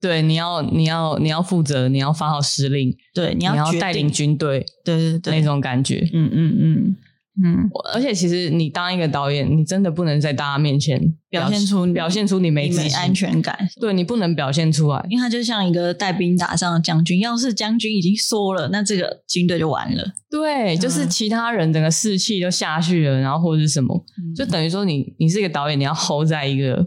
[0.00, 6.96] 对，你要你要你要负责，你要发号施令，对，你要你要带领军队，对对对，那种感觉，嗯嗯嗯
[7.44, 20.14] 嗯，而且其实你当一个导演，你真的不能在大家面前表现出表现出你没没安全感，对，你不能表现出来，因为他就像一个带兵打仗的将军，要是将军已经缩了，那这个军队就完了。
[20.30, 26.82] 对，就是其他人整个士气就下去了，然后或者是什么，嗯、就等于说你你是一个导演，你要 hold 在一个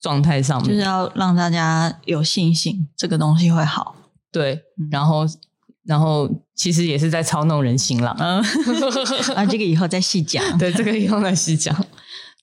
[0.00, 3.94] 状态上面，就是要让大家有信心，这个东西会好。
[4.32, 5.24] 对，然后
[5.84, 8.16] 然后其实也是在操弄人心了。
[8.18, 8.38] 嗯，
[9.34, 10.58] 啊，这个以后再细讲。
[10.58, 11.74] 对，这个以后再细讲。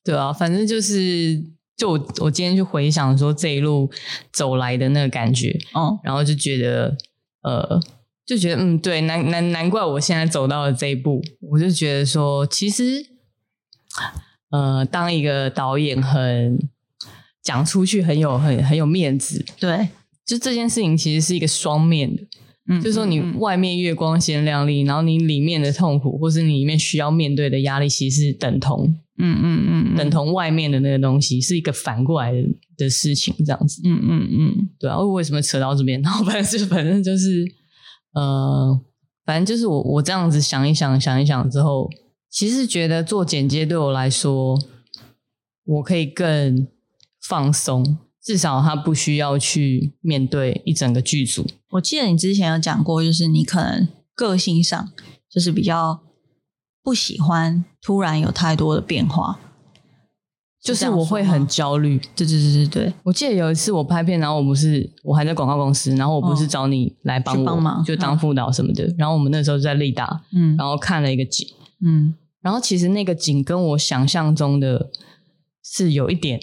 [0.04, 1.44] 对啊，反正就是，
[1.76, 3.90] 就我我今天就回想说这一路
[4.32, 6.98] 走来的那个感觉，哦，然后就觉得
[7.44, 7.80] 呃。
[8.30, 11.20] 就觉得嗯，对，难难难怪我现在走到了这一步。
[11.50, 13.04] 我就觉得说，其实，
[14.52, 16.60] 呃，当一个导演很
[17.42, 19.90] 讲出去很有很很有面子，对，
[20.24, 22.22] 就这件事情其实是一个双面的。
[22.70, 28.96] 嗯，就是说你外面越光鲜亮丽，然后你里面的痛苦，或是你里面需要面对的压力，其实是等同。
[29.18, 33.82] 嗯嗯嗯，等同外面的那个东西，是一个反过来的的事情，这样子。
[33.84, 36.02] 嗯嗯嗯，对啊，为什么扯到这边？
[36.02, 37.46] 然后反正就反正就是。
[38.12, 38.82] 呃，
[39.24, 41.88] 反正就是我我这样子想一想想一想之后，
[42.28, 44.58] 其实觉得做剪接对我来说，
[45.64, 46.68] 我可以更
[47.22, 51.48] 放松，至少他不需要去面对一整个剧组。
[51.72, 54.92] 我记得你之前有讲过，就是你可能个性上
[55.28, 56.02] 就是比较
[56.84, 59.40] 不喜欢突然有太多的变化。
[60.62, 62.94] 就是我会很焦虑，对对对对对。
[63.02, 68.86] 我记得有一次我拍片，然后我不是我还在广告公司，然后我不是找你来帮我，帮忙就当副导什么的。
[68.86, 71.48] 嗯、然后我们那时候在立达，嗯，然后看了一个景，
[71.84, 74.92] 嗯，然后其实那个景跟我想象中的
[75.64, 76.40] 是有一点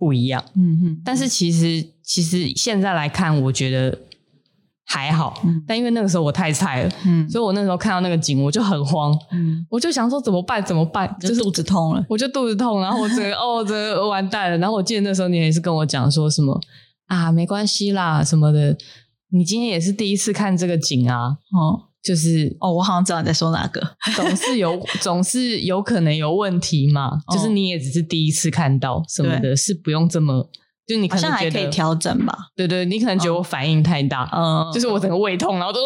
[0.00, 1.02] 不一样，嗯哼。
[1.04, 3.98] 但是其实其实现在来看，我觉得
[4.86, 5.42] 还好。
[5.44, 10.64] 嗯、但因为那个时候我太菜了，嗯，所以我那时候看到那个景，我就很慌，嗯，我就想说怎么办？
[10.64, 11.14] 怎么办？
[11.20, 14.56] 就是肚子痛了，我就肚子痛，然后我整个 哦，这个完蛋了。
[14.56, 16.58] 然后我记得那时候你也是跟我讲说什么
[17.06, 18.76] 啊，没关系啦什么的。
[19.32, 21.89] 你今天也是第一次看这个景啊，哦。
[22.02, 23.80] 就是哦，我好像知道你在说哪个，
[24.16, 27.20] 总是有 总是有可能有问题嘛。
[27.26, 30.48] 哦、就是你也只是第一次看到什么的，是不用这么，
[30.86, 32.34] 就你可能觉得还可以调整吧。
[32.56, 35.80] 对对，你可能觉得我反应太大，嗯，就是我整个胃痛，然后都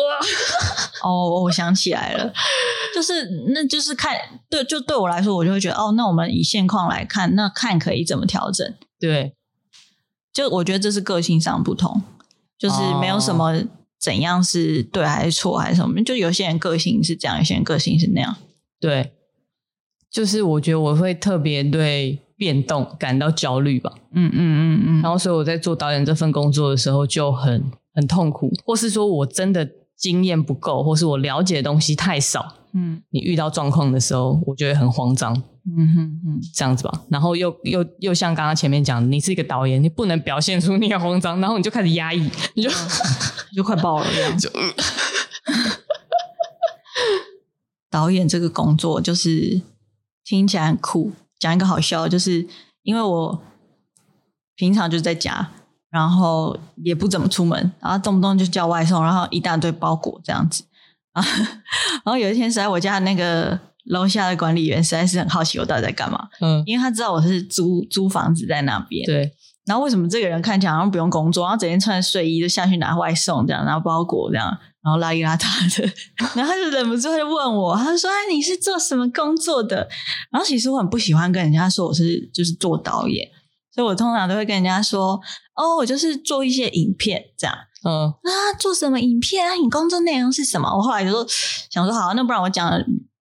[1.02, 2.32] 哦，我想起来了，
[2.94, 4.14] 就是那就是看
[4.48, 8.72] 对，就对我来说，我就会觉得哦，那我们以现况来看，那看可以怎么调整？
[9.00, 9.34] 对，
[10.32, 12.02] 就我觉得这是个性上不同，
[12.56, 13.64] 就是没有什么。
[14.04, 16.02] 哦怎样是对还是错还是什么？
[16.04, 18.36] 就有些人个性是这样，有些人个性是那样。
[18.78, 19.12] 对，
[20.10, 23.90] 就是我觉得我会特别对变动感到焦虑吧。
[24.12, 25.02] 嗯嗯嗯嗯。
[25.02, 32.56] 然后，所以我在做导演这份工作的时候就很很痛苦，或是说我真的经验不够，或是我了解的东西太少。
[32.74, 35.42] 嗯，你遇到状况的时候，我就会很慌张。
[35.66, 37.02] 嗯哼哼，这样子吧。
[37.08, 42.74] 然后又又又像刚刚前面讲的，你是一个导演，你不能表现出你很慌张，然后你就开始压抑，你就、嗯、
[43.56, 44.36] 就快爆了这样。
[44.38, 44.50] 就
[47.90, 49.62] 导演这个工作就是
[50.24, 51.12] 听起来很酷。
[51.38, 52.46] 讲一个好笑，就是
[52.82, 53.42] 因为我
[54.56, 55.50] 平常就在家，
[55.90, 60.64] 然后也不怎么出门，然后动不动就叫外送，然后一大堆包裹这样子。
[61.12, 61.22] 啊，
[62.04, 69.32] 然后有一天是在我家那个楼下的管理员实在是很好奇我到底在干嘛，嗯，因为他知道我是租租房子在那边，对。
[69.66, 74.46] 然后为什么这个人看起来好像不用工作，然后整天穿着睡衣就下去拿外送这样，拿包裹这样，
[74.82, 75.90] 然后邋里邋遢的，
[76.36, 79.88] 然后他就忍不住他就问我，他就说：“哎，你是做什么工作的？”
[80.30, 83.26] 然后其实我很不喜欢跟人家说我是就是做导演，
[83.74, 85.18] 所以我通常都会跟人家说
[85.56, 87.56] ：“哦，我就是做一些影片这样。”
[87.88, 89.54] 嗯啊，做什么影片啊？
[89.54, 90.68] 你工作内容是什么？
[90.76, 91.26] 我后来就说
[91.70, 92.70] 想说好，那不然我讲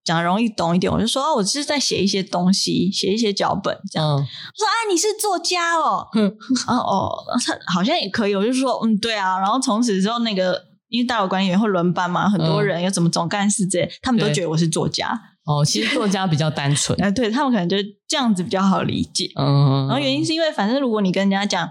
[0.03, 4.07] 讲容易懂一点，我就说哦，我就是在写一些东西，写一些脚本这样。
[4.07, 6.27] 嗯、我说啊，你是作家哦，嗯、
[6.67, 7.09] 哦哦，
[7.45, 8.35] 他好像也可以。
[8.35, 9.39] 我就说嗯，对啊。
[9.39, 15.09] 然后从此之后，那个因为大楼管理员会轮班嘛，很多人有什么总干事之类，他们都觉得我是作家。
[15.45, 17.77] 哦，其实作家比较单纯，哎， 对他们可能就
[18.07, 19.31] 这样子比较好理解。
[19.35, 21.69] 嗯，然后原因是因为反正如果你跟人家讲。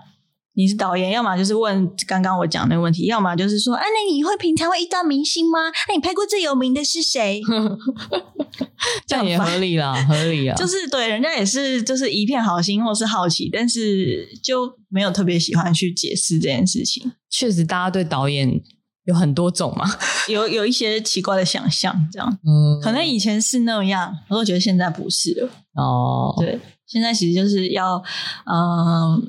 [0.54, 5.58] 你是导演，要么就是问刚刚我讲那个问题，要么就是说，啊，那你会平常会遇到明星吗？
[5.88, 7.40] 那你拍过最有名的是谁？
[9.06, 10.54] 这样也合理啦，合理啊。
[10.60, 17.12] 就是对，人家也是就是一片好心或是好奇，但是就没有特别喜欢去解释这件事情。
[17.30, 18.60] 确实，大家对导演
[19.04, 19.86] 有很多种嘛，
[20.28, 25.48] 有有一些奇怪的想象，这样，嗯，可能以前是那样，我都觉得现在不是了。
[25.76, 27.96] 哦，对，现在其实就是要，
[28.44, 29.22] 嗯、呃。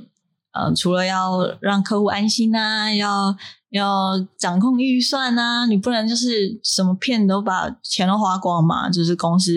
[0.54, 3.36] 呃，除了要让客户安心啊，要
[3.72, 8.88] 要掌控预算啊，你不能就是什么骗都把钱都花光嘛。
[8.88, 9.51] 就是公司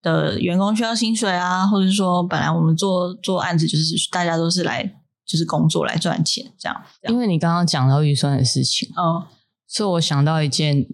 [0.00, 4.82] 的员工需要薪水啊，或者说本来我们做做案子就是大家都是来
[5.26, 6.82] 就是工作来赚钱这样。
[7.02, 9.26] 这样因为你刚刚讲到预算的事情，哦，
[9.66, 10.86] 所以我想到一件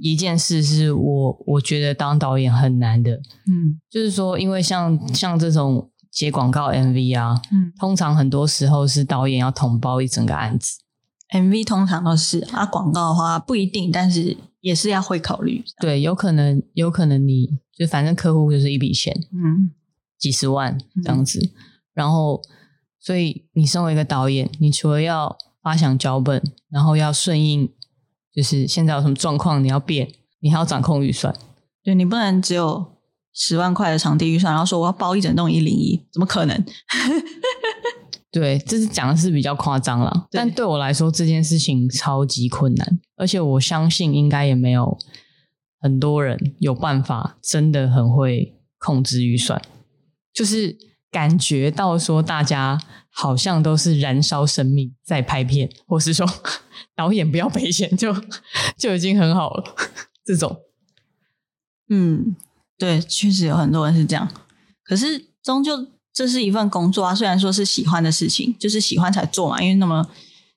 [0.00, 3.12] 一件事，是我我觉得当导演很难的，
[3.46, 5.88] 嗯，就是说，因为像像这种。
[6.12, 10.78] 接广告 MV 啊，嗯，通常很多时候是导演要统包一整个案子
[11.30, 15.64] ，MV 通常都是啊，广告的话不一定，但是也是要会考虑。
[15.80, 19.70] 对，有可能，有可能你就反正客户就是一笔钱，嗯，
[20.18, 21.50] 几十万这样子，嗯、
[21.94, 22.42] 然后
[23.00, 27.72] 所以你身为一个导演，你除了要发想脚本，然后要顺应，
[28.34, 31.34] 就是现在有什么状况你要变，你还要掌控预算，
[31.82, 32.92] 对，你不能只有。
[33.34, 36.64] 十万块的场地预算，然后说我要包一整栋一零一，怎么可能？
[38.30, 40.26] 对，这是讲的是比较夸张了。
[40.30, 44.96] 但对我来说，这件事情超级困难，而且我相信应该也没有
[45.78, 49.60] 很多人有办法，真的很会控制预算。
[50.32, 50.78] 就是
[51.10, 52.80] 感觉到说，大家
[53.10, 56.26] 好像都是燃烧生命在拍片，或是说
[56.96, 58.14] 导演不要赔钱，就
[58.78, 59.74] 就已经很好了。
[60.24, 60.56] 这种，
[61.90, 62.34] 嗯。
[62.82, 64.28] 对，确实有很多人是这样。
[64.82, 69.62] 可是终究这是一份工作啊，虽然说是喜欢的事情，就是喜欢才做嘛。
[69.62, 70.04] 因为那么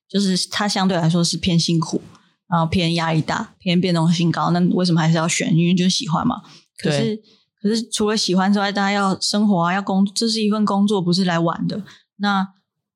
[0.10, 2.02] 就是它相对来说是偏辛苦，
[2.50, 4.50] 然后偏压力大，偏变动性高。
[4.50, 5.56] 那为什么还是要选？
[5.56, 6.42] 因为就是喜欢嘛。
[6.80, 7.22] 可是
[7.62, 11.84] 可是除了喜欢之外，大家要生活啊，要工，这是一份工作，不是来玩的。
[12.16, 12.48] 那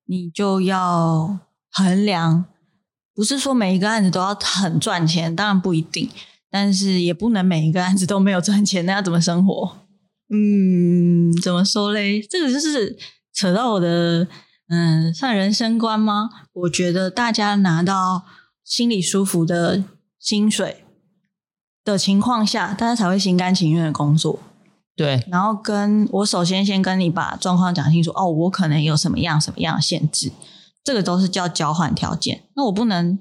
[0.05, 1.38] 你就要
[1.69, 2.45] 衡量，
[3.13, 6.09] 不是说每一个案子都要很赚钱，当然不一定。
[6.52, 9.78] 但是也不能每一个案子都没有赚钱，那要怎么生活？
[10.32, 12.22] 嗯，怎么说嘞？
[12.22, 12.97] 这个就是
[13.34, 14.28] 扯到我的
[14.70, 16.30] 嗯，算人生观吗？
[16.54, 18.26] 我觉得大家拿到
[18.64, 19.84] 心里舒服的
[20.20, 20.84] 薪水
[21.84, 24.39] 的情况下，大家才会心甘情愿的工作。
[24.95, 28.12] 对，然后跟我首先先跟你把状况讲清楚。
[28.12, 30.32] 哦，我可能有什么样什么样的限制，
[30.84, 32.43] 这个都是叫交换条件。
[32.56, 33.18] 那我不能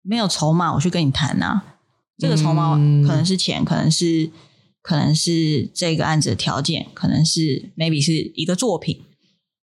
[0.00, 1.64] 没有筹码我去跟你谈啊。
[2.18, 2.74] 这个筹码
[3.06, 4.30] 可能是钱，嗯、可能是
[4.82, 9.02] 可能是这个案子的条件，可能是 maybe 是一个作品。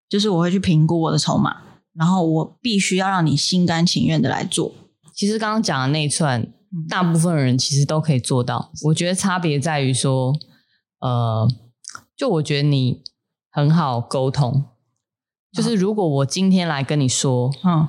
[0.08, 1.58] 就是我会去评估我的筹码，
[1.94, 4.72] 然后我必须要让你心甘情愿的来做。
[5.14, 6.48] 其实刚刚讲的那一串，
[6.88, 8.72] 大部分人其实都可以做到。
[8.84, 10.34] 我觉得差别在于说，
[11.00, 11.48] 呃，
[12.16, 13.02] 就我觉得你
[13.50, 14.66] 很好沟通。
[15.52, 17.88] 就是如果我今天来跟你说，嗯，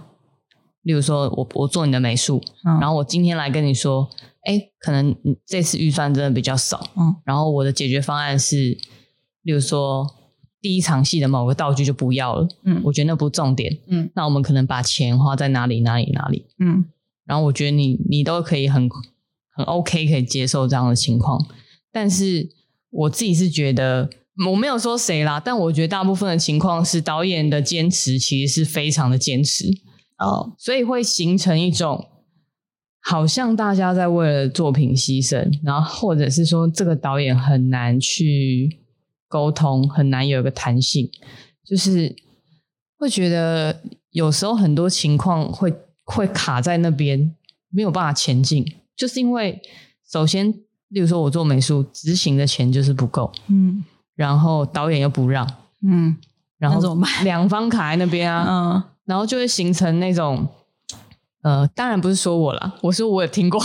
[0.83, 4.09] 例如说我我做你的美术，嗯，然后我今天来跟你说，
[4.47, 8.79] 哎，可能这次预算真的比较少，嗯，然后我的解决方案是，
[9.43, 10.07] 例如说。
[10.59, 16.85] 第一场戏的某个道具就不要了，嗯，我觉得那不重点，嗯，那我们可能把钱花在哪里哪里哪里，嗯，
[17.25, 18.89] 然后我觉得你你都可以很
[19.55, 21.47] 很 OK 可以接受这样的情况，
[21.93, 22.49] 但是
[22.91, 24.11] 我自己是觉得
[24.49, 29.67] 我没有说谁啦，但我觉得大部分的情况是导演的坚持其实是非常的坚持
[30.19, 32.09] 哦，所以会形成一种
[33.09, 38.81] 好像大家在为了作品牺牲，然后或者是说这个导演很难去。
[39.29, 41.11] 沟通很难有一个弹性，
[41.69, 42.15] 就是
[42.97, 43.83] 会觉得
[44.13, 47.35] 有时候很多情况会会卡在那边，
[47.71, 48.65] 没有办法前进，
[48.97, 49.61] 就是因为
[50.09, 50.49] 首先，
[50.91, 53.85] 例如说我做美术执行的钱就是不够，嗯，
[54.15, 55.45] 然后导演又不让，
[55.83, 56.17] 嗯，
[56.59, 57.25] 然后怎么办？
[57.25, 60.49] 两方卡在那边啊，嗯，然后就会形成那种。
[61.47, 63.63] 呃，当然不是说我啦，我说我也听过，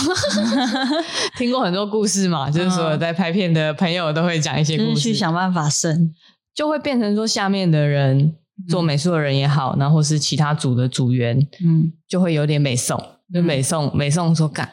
[1.36, 6.14] 听过很多故事嘛，就是说在拍片的朋友都会讲一些故事，去想办法生，
[6.54, 8.36] 就会变成说下面的人
[8.68, 12.96] 做美术的人也好，然后是其他组的组员，嗯，就会有点美送，
[13.34, 14.70] 就美送美送说干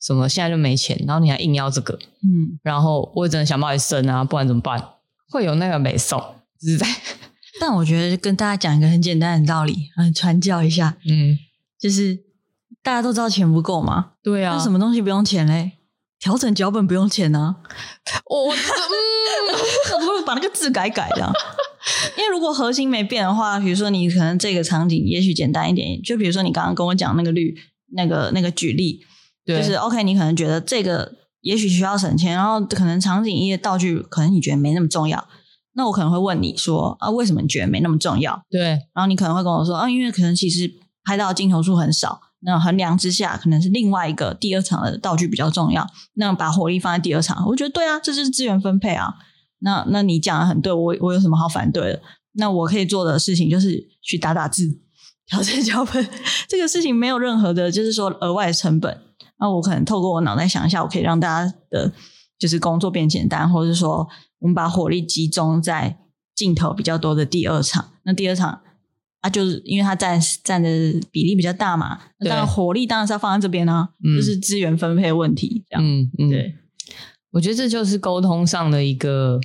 [0.00, 4.80] 什么现在就没钱，然后你还硬要这个，嗯，然后我也只能想办法生啊，不然怎么办？
[5.30, 6.22] 会有那个美送，
[6.60, 6.86] 是在，
[7.60, 11.36] 但我觉得跟大家讲一个很简单的道理，嗯，传教一下，嗯，
[11.80, 12.25] 就是。
[12.86, 14.12] 大家都知道钱不够吗？
[14.22, 15.72] 对啊，那什么东西不用钱嘞？
[16.20, 17.56] 调整脚本不用钱呢？
[18.30, 21.32] 我嗯， 不如把那个字改改的。
[22.16, 27.56] 因为如果核心没变的话，比如说你可能这个场景也许简单一点，就比如说你刚刚跟我讲那个绿
[27.96, 29.00] 那个那个举例，
[29.44, 35.26] 对就是 OK，你可能觉得这个也许需要省钱，然后可能场景一些道具可能你觉得没那么重要，
[35.74, 38.40] 那我可能会问你说啊，为什么你觉得没那么重要？
[38.48, 38.62] 对，
[38.94, 40.72] 然后你可能会跟我说啊，因为可能其实
[41.04, 42.20] 拍到的镜头数很少。
[42.40, 45.86] 那衡量之下，可能是另外一个第二场的道具比较重要。
[46.14, 49.14] 那把火力放在第二场，我觉得对啊，这就是资源分配啊。
[49.60, 52.02] 那那你讲的很对，我我有什么好反对的？
[52.32, 54.80] 那我可以做的事情就是去打打字、
[55.26, 56.06] 调整 脚本，
[56.46, 59.00] 这个事情没有任何的，就是说额外成本。
[59.40, 61.90] 那我可能透过我脑袋想一下，我可以让大家的，
[62.38, 64.06] 就是工作变简单，或者是说，
[64.40, 65.98] 我们把火力集中在
[66.34, 67.92] 镜头比较多的第二场。
[68.04, 68.60] 那第二场。
[69.26, 70.68] 啊，就是因为它占占的
[71.10, 75.84] 比例比较大嘛，那当然火力当然是要放在这边啊，对就是资源分配问题这样。
[75.84, 76.54] 嗯嗯，对，
[77.32, 79.40] 我觉得这就是沟通上的一个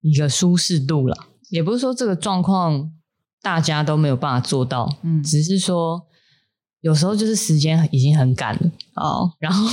[0.00, 1.16] 一个舒适度了，
[1.50, 2.92] 也不是说这个状况
[3.42, 6.06] 大家都没有办法做到，嗯，只是说
[6.82, 9.68] 有时候就是时间已经很赶了哦，然后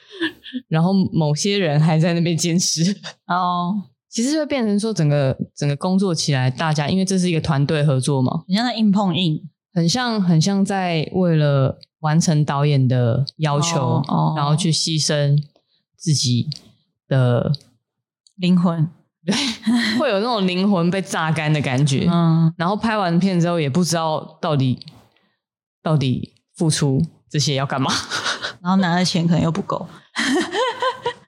[0.68, 2.94] 然后某些人还在那边坚持。
[3.26, 3.84] 哦。
[4.12, 9.40] 其实会变成说，整个整个工作起来，大家因为这是一个团队合作嘛，很像在硬碰硬，
[9.72, 15.42] 很像很像在为了完成导演的要求，哦哦、然后去牺牲
[15.96, 16.46] 自己
[17.08, 17.50] 的
[18.36, 18.86] 灵魂，
[19.24, 19.34] 对，
[19.98, 22.06] 会有那种灵魂被榨干的感觉。
[22.12, 24.78] 嗯，然后拍完片之后，也不知道到底
[25.82, 27.00] 到底付出
[27.30, 27.90] 这些要干嘛，
[28.60, 29.88] 然后拿的钱可能又不够。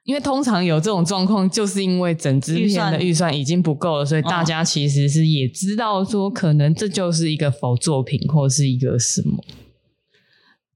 [0.05, 9.43] 因为通常有这种状况，就是因为整支片的预算已经不够了，所以大家其实是也知道说，可能这就是一个否作品，或是一个什么。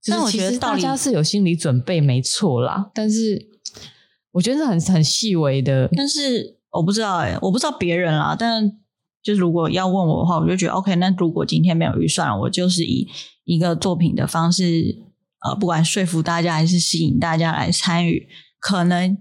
[0.07, 2.91] 但我觉得大家是有心理准备，没错啦。
[2.95, 3.51] 但是
[4.33, 5.87] 我觉得是很很细微的。
[5.95, 8.35] 但是我不知道哎、欸，我不知道别人啦。
[8.39, 8.79] 但
[9.23, 10.97] 就是如果要问我的话，我就觉得 OK。
[10.97, 13.07] 那如果今天没有预算，我就是以
[13.45, 14.97] 一个作品的方式，
[15.47, 18.27] 呃，不管说服大家还是吸引大家来参与。
[18.61, 19.17] 可能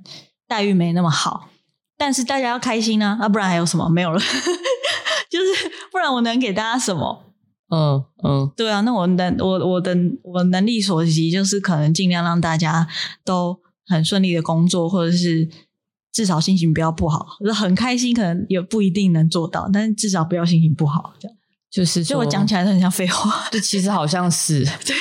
[0.48, 1.50] 待遇没那么好，
[1.98, 3.90] 但是大家要开心呢、啊，那、啊、不然还有什么？
[3.90, 4.20] 没有了，
[5.30, 7.24] 就是不然我能给大家什么？
[7.70, 12.88] 嗯嗯，对啊，那我能我我的我能力所及，就是可能尽量让大家
[13.26, 15.50] 都很顺利的工作，或者是
[16.14, 21.37] 至少心情不要不好，很开心，可能也不一定能做到，但是至少不要心情不好，这样
[21.78, 23.48] 就是就我讲起来都很像废话。
[23.52, 24.66] 对，其实好像是。
[24.84, 24.96] 对，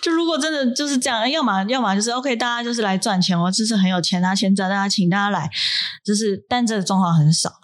[0.00, 5.50] 就如果真的就是这样，要么要么就是 OK，大家就是来赚钱，我就是很有钱拿钱赚大家，请大家来，
[6.04, 7.54] 就是但这个状况很少。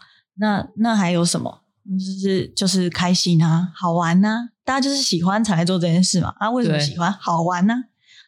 [0.41, 1.61] 那那还有什么？
[1.97, 6.35] 就是就是开心啊，好玩啊，大家就是喜欢才来做这件事嘛。
[6.41, 7.13] 啊，为什么喜欢？
[7.21, 7.75] 好玩呢？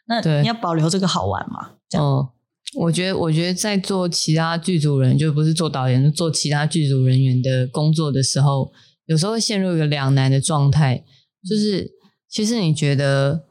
[0.06, 1.70] 那你要保留这个好玩嘛？
[1.88, 2.06] 这样。
[2.06, 2.30] 哦，
[2.78, 8.72] 我觉得，我觉得在做其他剧组人，就不是做导演，做其他剧组人员的工作的时候，
[9.06, 11.04] 有时候会陷入一个两难的状态，
[11.48, 11.90] 就是
[12.28, 13.44] 其实你觉得，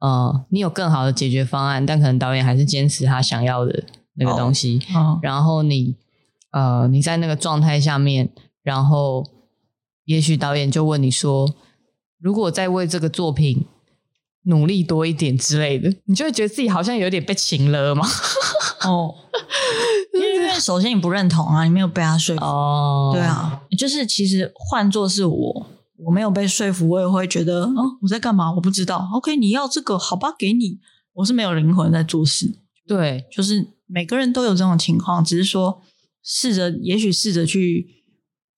[0.00, 5.96] 呃，你有更好的解决方案，但可能导演还是坚持他想要的那个东西，哦哦、然后你，
[6.50, 8.30] 呃，你在那个状态下面，
[8.62, 9.24] 然后
[10.04, 11.54] 也许导演就问你说，
[12.18, 13.66] 如果再为这个作品。
[14.44, 18.04] 努力多一点之类的，你就会觉得自己好像有点被情了吗？
[20.52, 22.44] 为首先你不认同啊，你没有被他说服。
[22.44, 25.66] 哦，对啊，就是其实换做是我，
[25.98, 28.52] 我没有被说服，我也会觉得，哦，我在干嘛？
[28.54, 29.08] 我不知道。
[29.14, 30.78] OK，你要这个，好吧，给你。
[31.14, 32.58] 我是没有灵魂在做事。
[32.86, 35.80] 对，就是每个人都有这种情况，只是说
[36.22, 37.86] 试着，也许试着去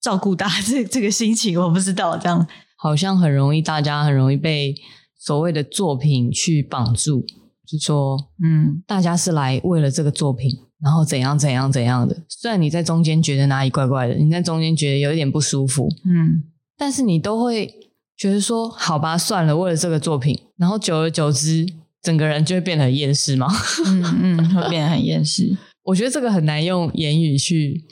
[0.01, 4.75] 照顾大家 这这个心情，我不知道这样，好像很容易，大家很容易被。
[5.17, 7.25] 所谓的作品去绑住，
[7.65, 10.51] 就说，嗯，大家是来为了这个作品，
[10.81, 12.23] 然后怎样怎样怎样的。
[12.27, 16.43] 虽然你在中间觉得哪里怪怪的，你在中间觉得有一点不舒服，嗯，
[16.77, 17.73] 但是你都会
[18.17, 21.65] 觉得说，好吧，算了，为了这个作品，然后久而久之，
[22.01, 23.47] 整个人就会变得很厌世嘛，
[23.87, 25.57] 嗯嗯，会变得很厌世。
[25.83, 27.85] 我觉得这个很难用言语去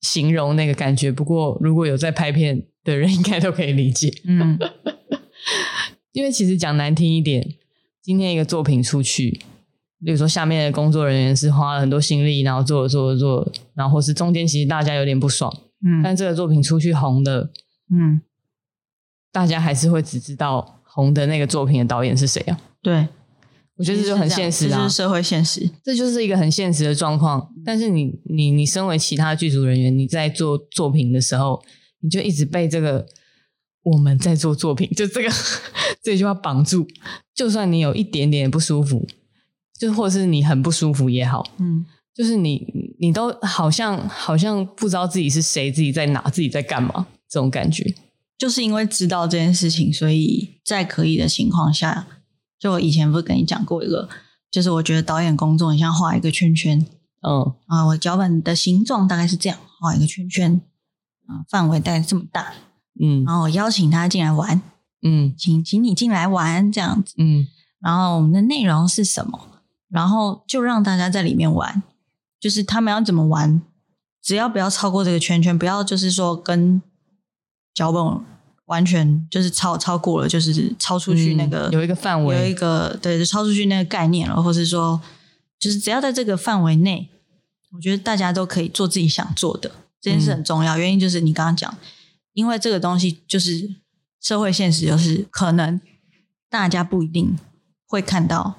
[0.00, 1.12] 形容那个感觉。
[1.12, 4.58] 不过，如果有在拍片的人，应该都可以理解，嗯。
[6.12, 7.46] 因为其实讲难听一点，
[8.02, 9.38] 今天一个作品出去，
[10.04, 15.52] 比如说下面的工作人员是花了很多心力，然后做了做了做了，然后或是中间其实大家有点不爽，
[15.84, 17.50] 嗯，但这个作品出去红的，
[17.90, 18.20] 嗯，
[19.32, 22.60] 大家还是会只知道红的那个作品的导演是谁啊？
[22.82, 23.08] 对，
[23.76, 27.48] 我觉得这就很现实啊，这就是社会现实，这就是一个很现实的状况。
[27.64, 31.62] 但是你你你身为其他剧组人员，你在做作品的时候，
[32.00, 33.06] 你就一直被这个。
[33.88, 35.28] 我们在做作品，就这个
[36.02, 36.84] 这句话绑住。
[37.32, 39.06] 就算你有一点点不舒服，
[39.78, 47.94] 就或者是你很不舒服也好，嗯，就是你你都好像好像不知道自己是谁，自己在哪，自己在干嘛，这种感觉。
[48.38, 52.06] 就是因为知道这件事情，所以在可以的情况下，
[52.58, 54.08] 就我以前不是跟你讲过一个，
[54.50, 56.86] 就是我觉得导演工作很像画一个圈圈，
[57.22, 60.60] 嗯啊，我脚本的形状大概是这样，画一个圈圈，
[61.26, 62.52] 啊，范围大概这么大。
[63.00, 64.60] 嗯，然后我邀请他进来玩，
[65.02, 67.46] 嗯，请请你进来玩这样子，嗯，
[67.80, 69.38] 然后我们的内容是什么？
[69.88, 71.82] 然后就让大家在里面玩，
[72.40, 73.60] 就是他们要怎么玩，
[74.22, 76.80] 只要不要超过这个圈圈，不要就是说跟
[77.74, 78.20] 脚本
[78.66, 85.00] 完全就是超超过了，就是超出去那个、嗯、有一个范围，有一个对，就超出去那个概念了，或是说
[85.58, 87.08] 就是只要在这个范围内，
[87.72, 89.70] 我觉得大家都可以做自己想做的，
[90.00, 90.76] 这件事很重要。
[90.76, 91.76] 嗯、原因就是你刚刚讲。
[92.32, 93.76] 因为这个东西就是
[94.20, 95.80] 社会现实，就是可能
[96.50, 97.34] 大家不一定
[97.86, 98.56] 会看到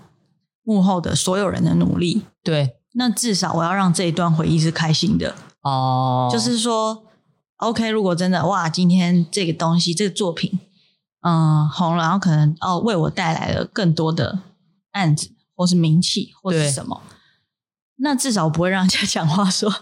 [0.67, 2.23] 幕后的所有人的努力。
[2.43, 6.27] 对，那至少我要让这一段回忆是开心的哦。
[6.29, 7.05] 就是说
[7.59, 10.59] ，OK，如果真的哇，今天这个东西这个作品
[11.21, 14.39] 嗯红了，然后可能哦为我带来了更多的
[14.91, 17.01] 案子，或是名气，或是什么，
[17.99, 19.73] 那至少我不会让人家 讲话说。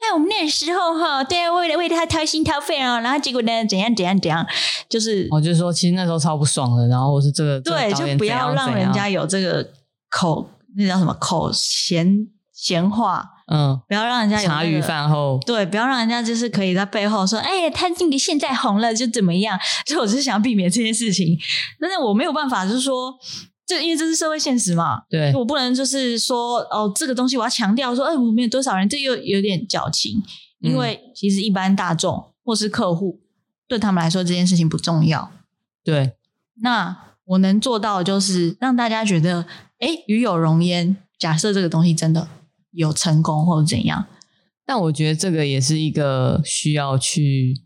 [0.00, 4.46] 哎我们那时候哈，对啊，为了为他掏心掏肺啊，然后结果呢，怎样怎样怎样，
[4.88, 9.70] 就是我就说，其实那时候超不爽的，然后我是这个对，就不要让人家有这个
[10.10, 21.38] 口，那叫什么口闲闲话，嗯，不要让人家有、那个、茶余饭后，对，不要让人家就是可以在背后说，哎，他今年现在红了就怎么样，所以我是想要避免这件事情，
[21.80, 23.14] 但是我没有办法，就是说。
[23.66, 30.20] 就因为这是社会现实嘛，对，我不能就是说哦，这个东西我要强调说，哎，我们有多少人，这又有点矫情。
[30.58, 33.20] 因为其实一般大众或是客户
[33.68, 35.30] 对他们来说这件事情不重要。
[35.84, 36.14] 对，
[36.62, 36.96] 那
[37.26, 39.46] 我能做到的就是让大家觉得，
[39.80, 40.96] 哎，与有容焉。
[41.18, 42.28] 假设这个东西真的
[42.70, 44.06] 有成功或者怎样，
[44.64, 47.60] 但我觉得这个也是一个需要去，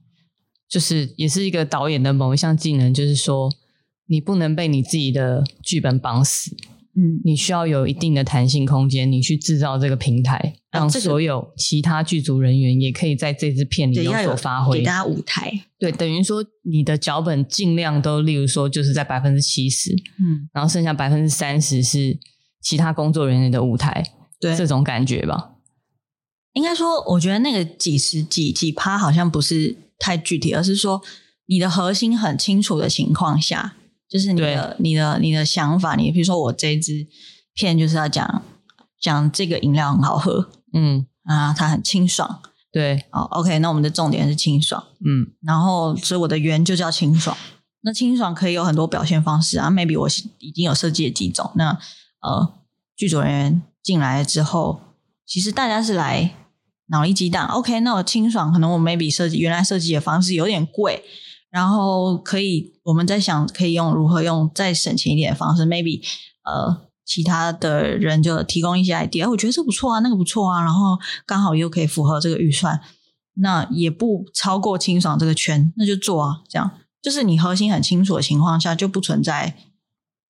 [0.69, 3.53] 就是也是一个导演的某一项技能，就是说。
[4.07, 6.55] 你不能被你自己的剧本绑死，
[6.97, 15.53] 嗯，你需要有一定的弹性空间，你去制造这个平台，让所有其他剧组人员也可以在这支片里有所发挥，给大家舞台。
[15.79, 22.19] 对，等于说你的脚本尽量都，例如说就是在百分之七十，嗯，然后剩下百分之三十是
[22.63, 24.05] 其他工作人员的舞台，
[24.41, 25.53] 对，这种感觉吧。
[26.53, 31.03] 应该说，我觉得那个几十几几趴好像不是太具体，而是说。
[31.47, 33.77] 你的核心很清楚的情况下，
[34.15, 37.05] 就是你的你的你的想法，你比如说我这一支
[37.53, 38.43] 片就是要讲
[39.01, 42.41] 讲这个饮料很好喝，嗯啊，它很清爽，
[42.71, 47.37] 对，好，OK，那我们的重点是清爽，嗯，然后所以我的圆就叫清爽。
[47.81, 50.09] 那清爽可以有很多表现方式啊，maybe 我
[50.39, 51.51] 已经有设计了几种。
[51.57, 51.77] 那
[52.21, 52.55] 呃，
[52.97, 54.81] 剧组人员进来之后，
[55.27, 56.35] 其实大家是来
[56.87, 57.45] 脑力激荡。
[57.49, 61.03] OK，那我清爽，可能我 maybe 设计原来设计的方式有点贵，
[61.55, 66.03] 然后可以我们在想可以用如何用再省钱一点的方式，maybe
[66.43, 72.81] 呃其他的人就提供一些 idea，我觉得这不错啊，那个不错啊，然后刚好又可以符合这个预算，
[73.35, 76.73] 那也不超过清爽这个圈，那就做啊，这样。
[77.01, 79.55] 就是你核心很清楚的情况下，就不存在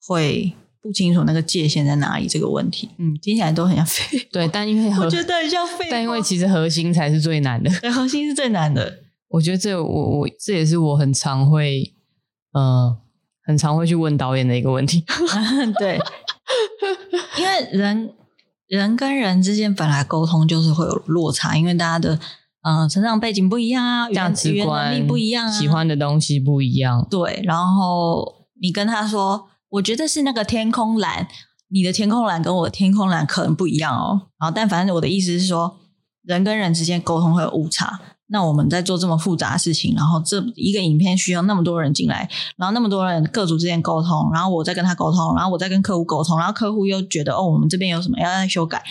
[0.07, 0.53] 会
[0.83, 2.91] 不清楚那个界限在哪里这个问题。
[2.99, 4.29] 嗯，听起来都很像废。
[4.31, 7.70] 对，但因为我觉得很像废，但因为其实核心才是最难的。
[7.81, 9.04] 对，核心是最难的。
[9.35, 11.95] 我觉得这我我这也是我很常会
[12.53, 12.97] 呃
[13.45, 15.05] 很常会去问导演的一个问题。
[15.78, 16.01] 对，
[17.39, 18.14] 因为人
[18.66, 22.18] 人跟人之间本来沟通就是会有落差，因为大家的。
[22.66, 27.07] 嗯，成长背景不一样啊，价值观能力不一样啊，喜欢的东西不一样。
[27.11, 31.28] 对，然后你跟他说，我觉得是那个天空蓝，
[31.68, 34.28] 你的天空蓝跟我的天空蓝可能不一样哦。
[34.41, 35.76] 然后，但反正我的意思是说，
[36.22, 38.01] 人跟人之间沟通会有误差。
[38.29, 48.83] 那我们在做这么复杂的事情，然后这一个影片需要那么多人进来，然后那么多人各组之间沟通，然后我再跟他沟通，然后我再跟客户沟通，然后客户又觉得哦，我们这边有什么要再修改。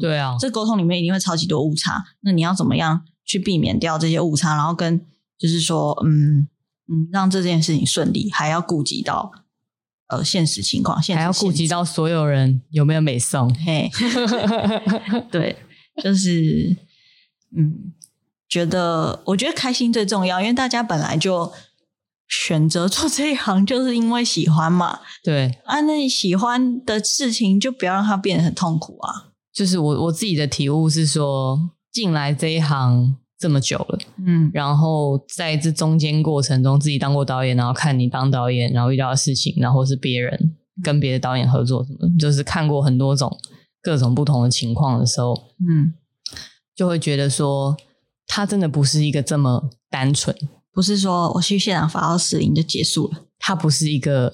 [0.00, 2.04] 对啊，这沟通里面一定会超级多误差。
[2.20, 3.02] 那你要怎么样？
[3.26, 5.06] 去避免掉这些误差，然后跟
[5.38, 6.48] 就是说，嗯
[6.88, 9.30] 嗯，让这件事情顺利，还要顾及到
[10.08, 13.54] 呃现实情况，现实还要顾及到所有人有没有美送。
[13.54, 13.88] 嘿，
[15.30, 15.56] 对，
[16.02, 16.76] 就是
[17.56, 17.92] 嗯，
[18.50, 21.50] 觉得我觉得开心最重要，因为大家本来就
[22.28, 25.00] 选择做这一行，就是因为喜欢嘛。
[25.24, 29.30] 对啊，那你喜欢的事情就不要让它变得很痛苦啊。
[29.54, 31.70] 就是我我自己的体悟是说。
[31.92, 43.36] 进来这一行这么久了，嗯，然后在这中间过程中，自己当过导演，然后看你当导演，然后遇到的事情，然后是别人跟别的导演合作什么，就是看过很多种
[43.82, 45.34] 各种不同的情况的时候，
[45.68, 45.92] 嗯，
[46.76, 47.76] 就会觉得说，
[48.32, 50.34] 他真的不是一个这么单纯，
[50.72, 54.32] 不是说我去现场发号施令就结束了，他不是一个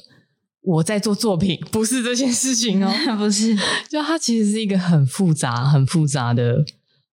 [0.60, 3.56] 我在做作品，不是这件事情哦， 不是，
[3.88, 6.64] 就他其实是一个很复杂、很复杂的。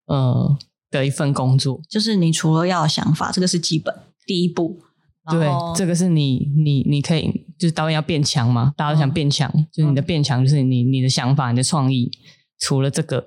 [0.05, 0.57] 呃，
[0.91, 4.77] 的一份工作，就是你除了要有想法，这个是基本第一步。
[5.31, 12.11] 对，这个是你你你可以，就是导演要变强嘛，大家都想变强，嗯、就是你的变强，就是你你的想法、你的创意。
[12.59, 13.25] 除了这个，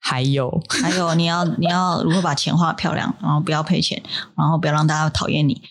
[0.00, 4.02] 还有还有，你要你要如何把钱花漂亮，然后不要赔钱，
[4.36, 5.62] 然后不要让大家讨厌你。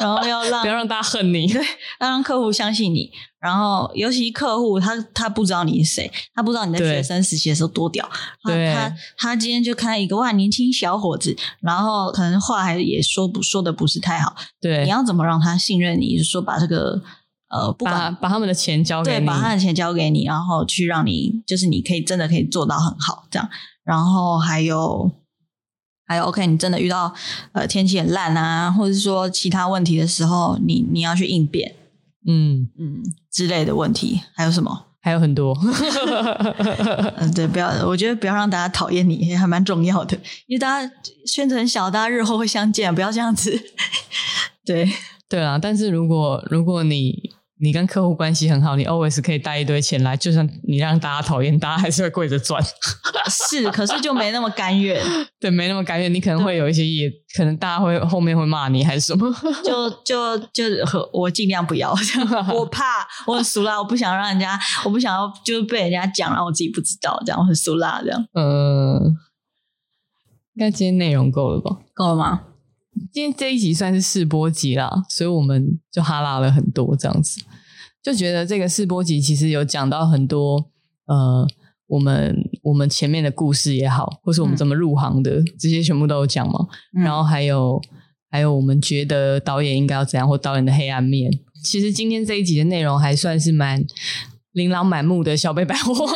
[0.00, 1.62] 然后 要让不要让大家恨你，对，
[2.00, 3.10] 要让客户相信你。
[3.40, 8.08] 然后尤其客户他他不知道你是谁，他不知道你在学生时期的时候多屌。
[8.42, 14.34] 对，他他今天就看到一个哇年轻小伙子，然后可能话还也说不说的不是太好。
[14.60, 16.16] 对，你要怎么让他信任你？
[16.16, 17.00] 就是说把这个
[17.54, 23.48] 呃，不把把他们的钱交给你，对，把他的钱交给你，然后去让你就是你可以真的可以做到很好这样。
[23.84, 25.10] 然后还有。
[26.06, 27.10] 还有 OK，你真的遇到
[27.52, 31.74] 呃天气很烂啊，或者是说其他问题的时候，你你要去应变，
[32.28, 33.02] 嗯嗯
[33.32, 34.84] 之类的问题，还有什么？
[35.00, 35.58] 还有很多，
[37.16, 40.14] 嗯，对，不要，我觉得不要让大家讨厌你，也还蛮重要的，
[40.46, 40.94] 因为大家
[41.26, 43.58] 圈子很小，大家日后会相见，不要这样子。
[44.66, 44.86] 对
[45.26, 47.33] 对啊，但是如果如果你。
[47.60, 52.62] 你跟客户关系很好，你 always 可以带一堆钱来，就算你让大家讨厌，大家还是会跪着赚。
[53.30, 55.00] 是，可是就没那么甘愿。
[55.38, 59.32] 对，没那么甘愿，你可能会有一些也，可能大家会后面会骂你还是什么。
[59.64, 60.64] 就就就
[61.12, 61.94] 我尽量不要，
[62.52, 62.82] 我怕
[63.26, 68.20] 我很俗辣，我不想让人家，我不想要就是被人家讲，然后我自己不知道，这样我很俗辣这样。
[68.34, 69.16] 嗯，
[70.54, 71.78] 应该今天内容够了吧？
[71.94, 72.40] 够了吗？
[73.12, 77.40] 今天这一集算是试播集啦，所以我们就哈拉了很多这样子。
[78.02, 80.70] 就觉得这个试播集其实有讲到很多，
[81.06, 81.46] 呃，
[81.86, 86.66] 我们我们前面的故事也好，或是我们怎么入行的，嗯、这些全部都有讲嘛。
[86.98, 87.80] 嗯、然后还有
[88.30, 91.30] 还有我们觉得导演应该要怎样，或导演的黑暗面。
[91.62, 93.82] 其实今天这一集的内容还算是蛮
[94.52, 96.06] 琳琅满目的小北百货。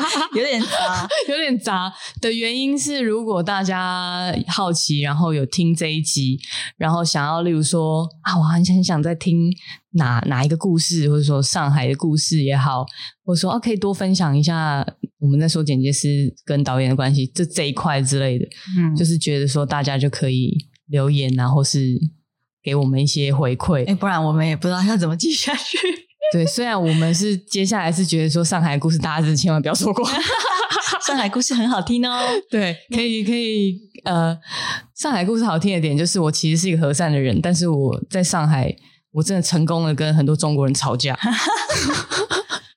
[0.34, 6.38] 有点杂，有点杂的原因是，如果大家好奇，然后有听这一集，
[6.76, 9.52] 然后想要，例如说啊，我很很想再听
[9.92, 12.84] 哪哪一个故事，或者说上海的故事也好，
[13.24, 14.86] 或者说啊，可以多分享一下
[15.18, 18.46] 我们在说剪接师跟导演的关系，这这一块之类的，
[18.78, 20.56] 嗯，就是觉得说大家就可以
[20.88, 21.98] 留言啊，或是
[22.62, 23.86] 给我们一些回馈。
[23.86, 25.78] 哎，不然我们也不知道要怎么记下去。
[26.32, 30.08] 对，虽然我们是接下来是觉得说上海故事，大家是千万不要错过。
[31.04, 32.20] 上海故事很好听哦。
[32.50, 33.80] 对，可以可以。
[34.04, 34.36] 呃，
[34.94, 38.74] 上海故事好听的点就是，我其实是一个和善的人，但是我在上海，
[39.12, 41.18] 我真的成功的跟很多中国人吵架。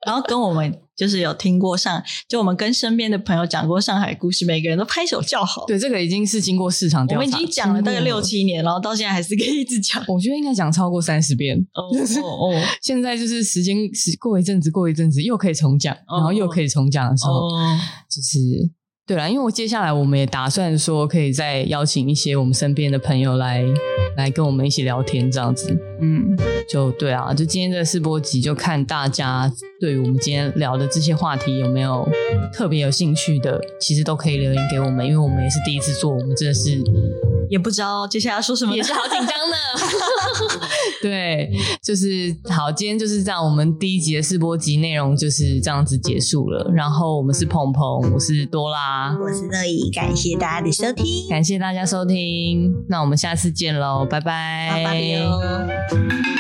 [0.06, 5.66] 然后跟我们就是有听过上，就我们跟身边的朋友讲过上海故事，每个人都拍手叫好。
[5.66, 10.04] 对，这个已经是经过市场调查，我们已经讲了大概六七年，然后到现在还是可以一直讲。
[10.08, 11.58] 我觉得应该讲超过三十遍。
[11.74, 11.82] 哦
[12.22, 12.62] 哦哦！
[12.82, 17.80] 现在就是时间是过一阵子，过一阵子又可以重讲，然后又可以重讲的时候，哦、
[18.10, 18.72] 就是。
[19.06, 23.62] 对啦，因为我接下来我们也打算说，可以再邀请一些我们身边的朋友来
[24.18, 25.76] 来跟我们一起聊天，这样子。
[26.02, 26.36] 嗯，
[26.70, 32.08] 就对啊，就今天这个试播集，就看大家对于我们今天聊的这些话题有没有
[32.54, 36.82] 特别有兴趣的，其实都可以留言给我们，因为我们也是第一次做，我们真的是。
[37.50, 39.56] 也不知道接下来要说什么，也是好紧张的。
[41.02, 43.44] 对，就是好，今天就是这样。
[43.44, 46.72] 我们第一集的试播集内容就是这样子结束了。
[46.74, 52.74] 然后我们是鹏鹏，我是多拉，我是乐怡，感谢大家的收听，感谢大家收听。
[52.88, 56.33] 那我们下次见喽，拜拜，拜拜哟。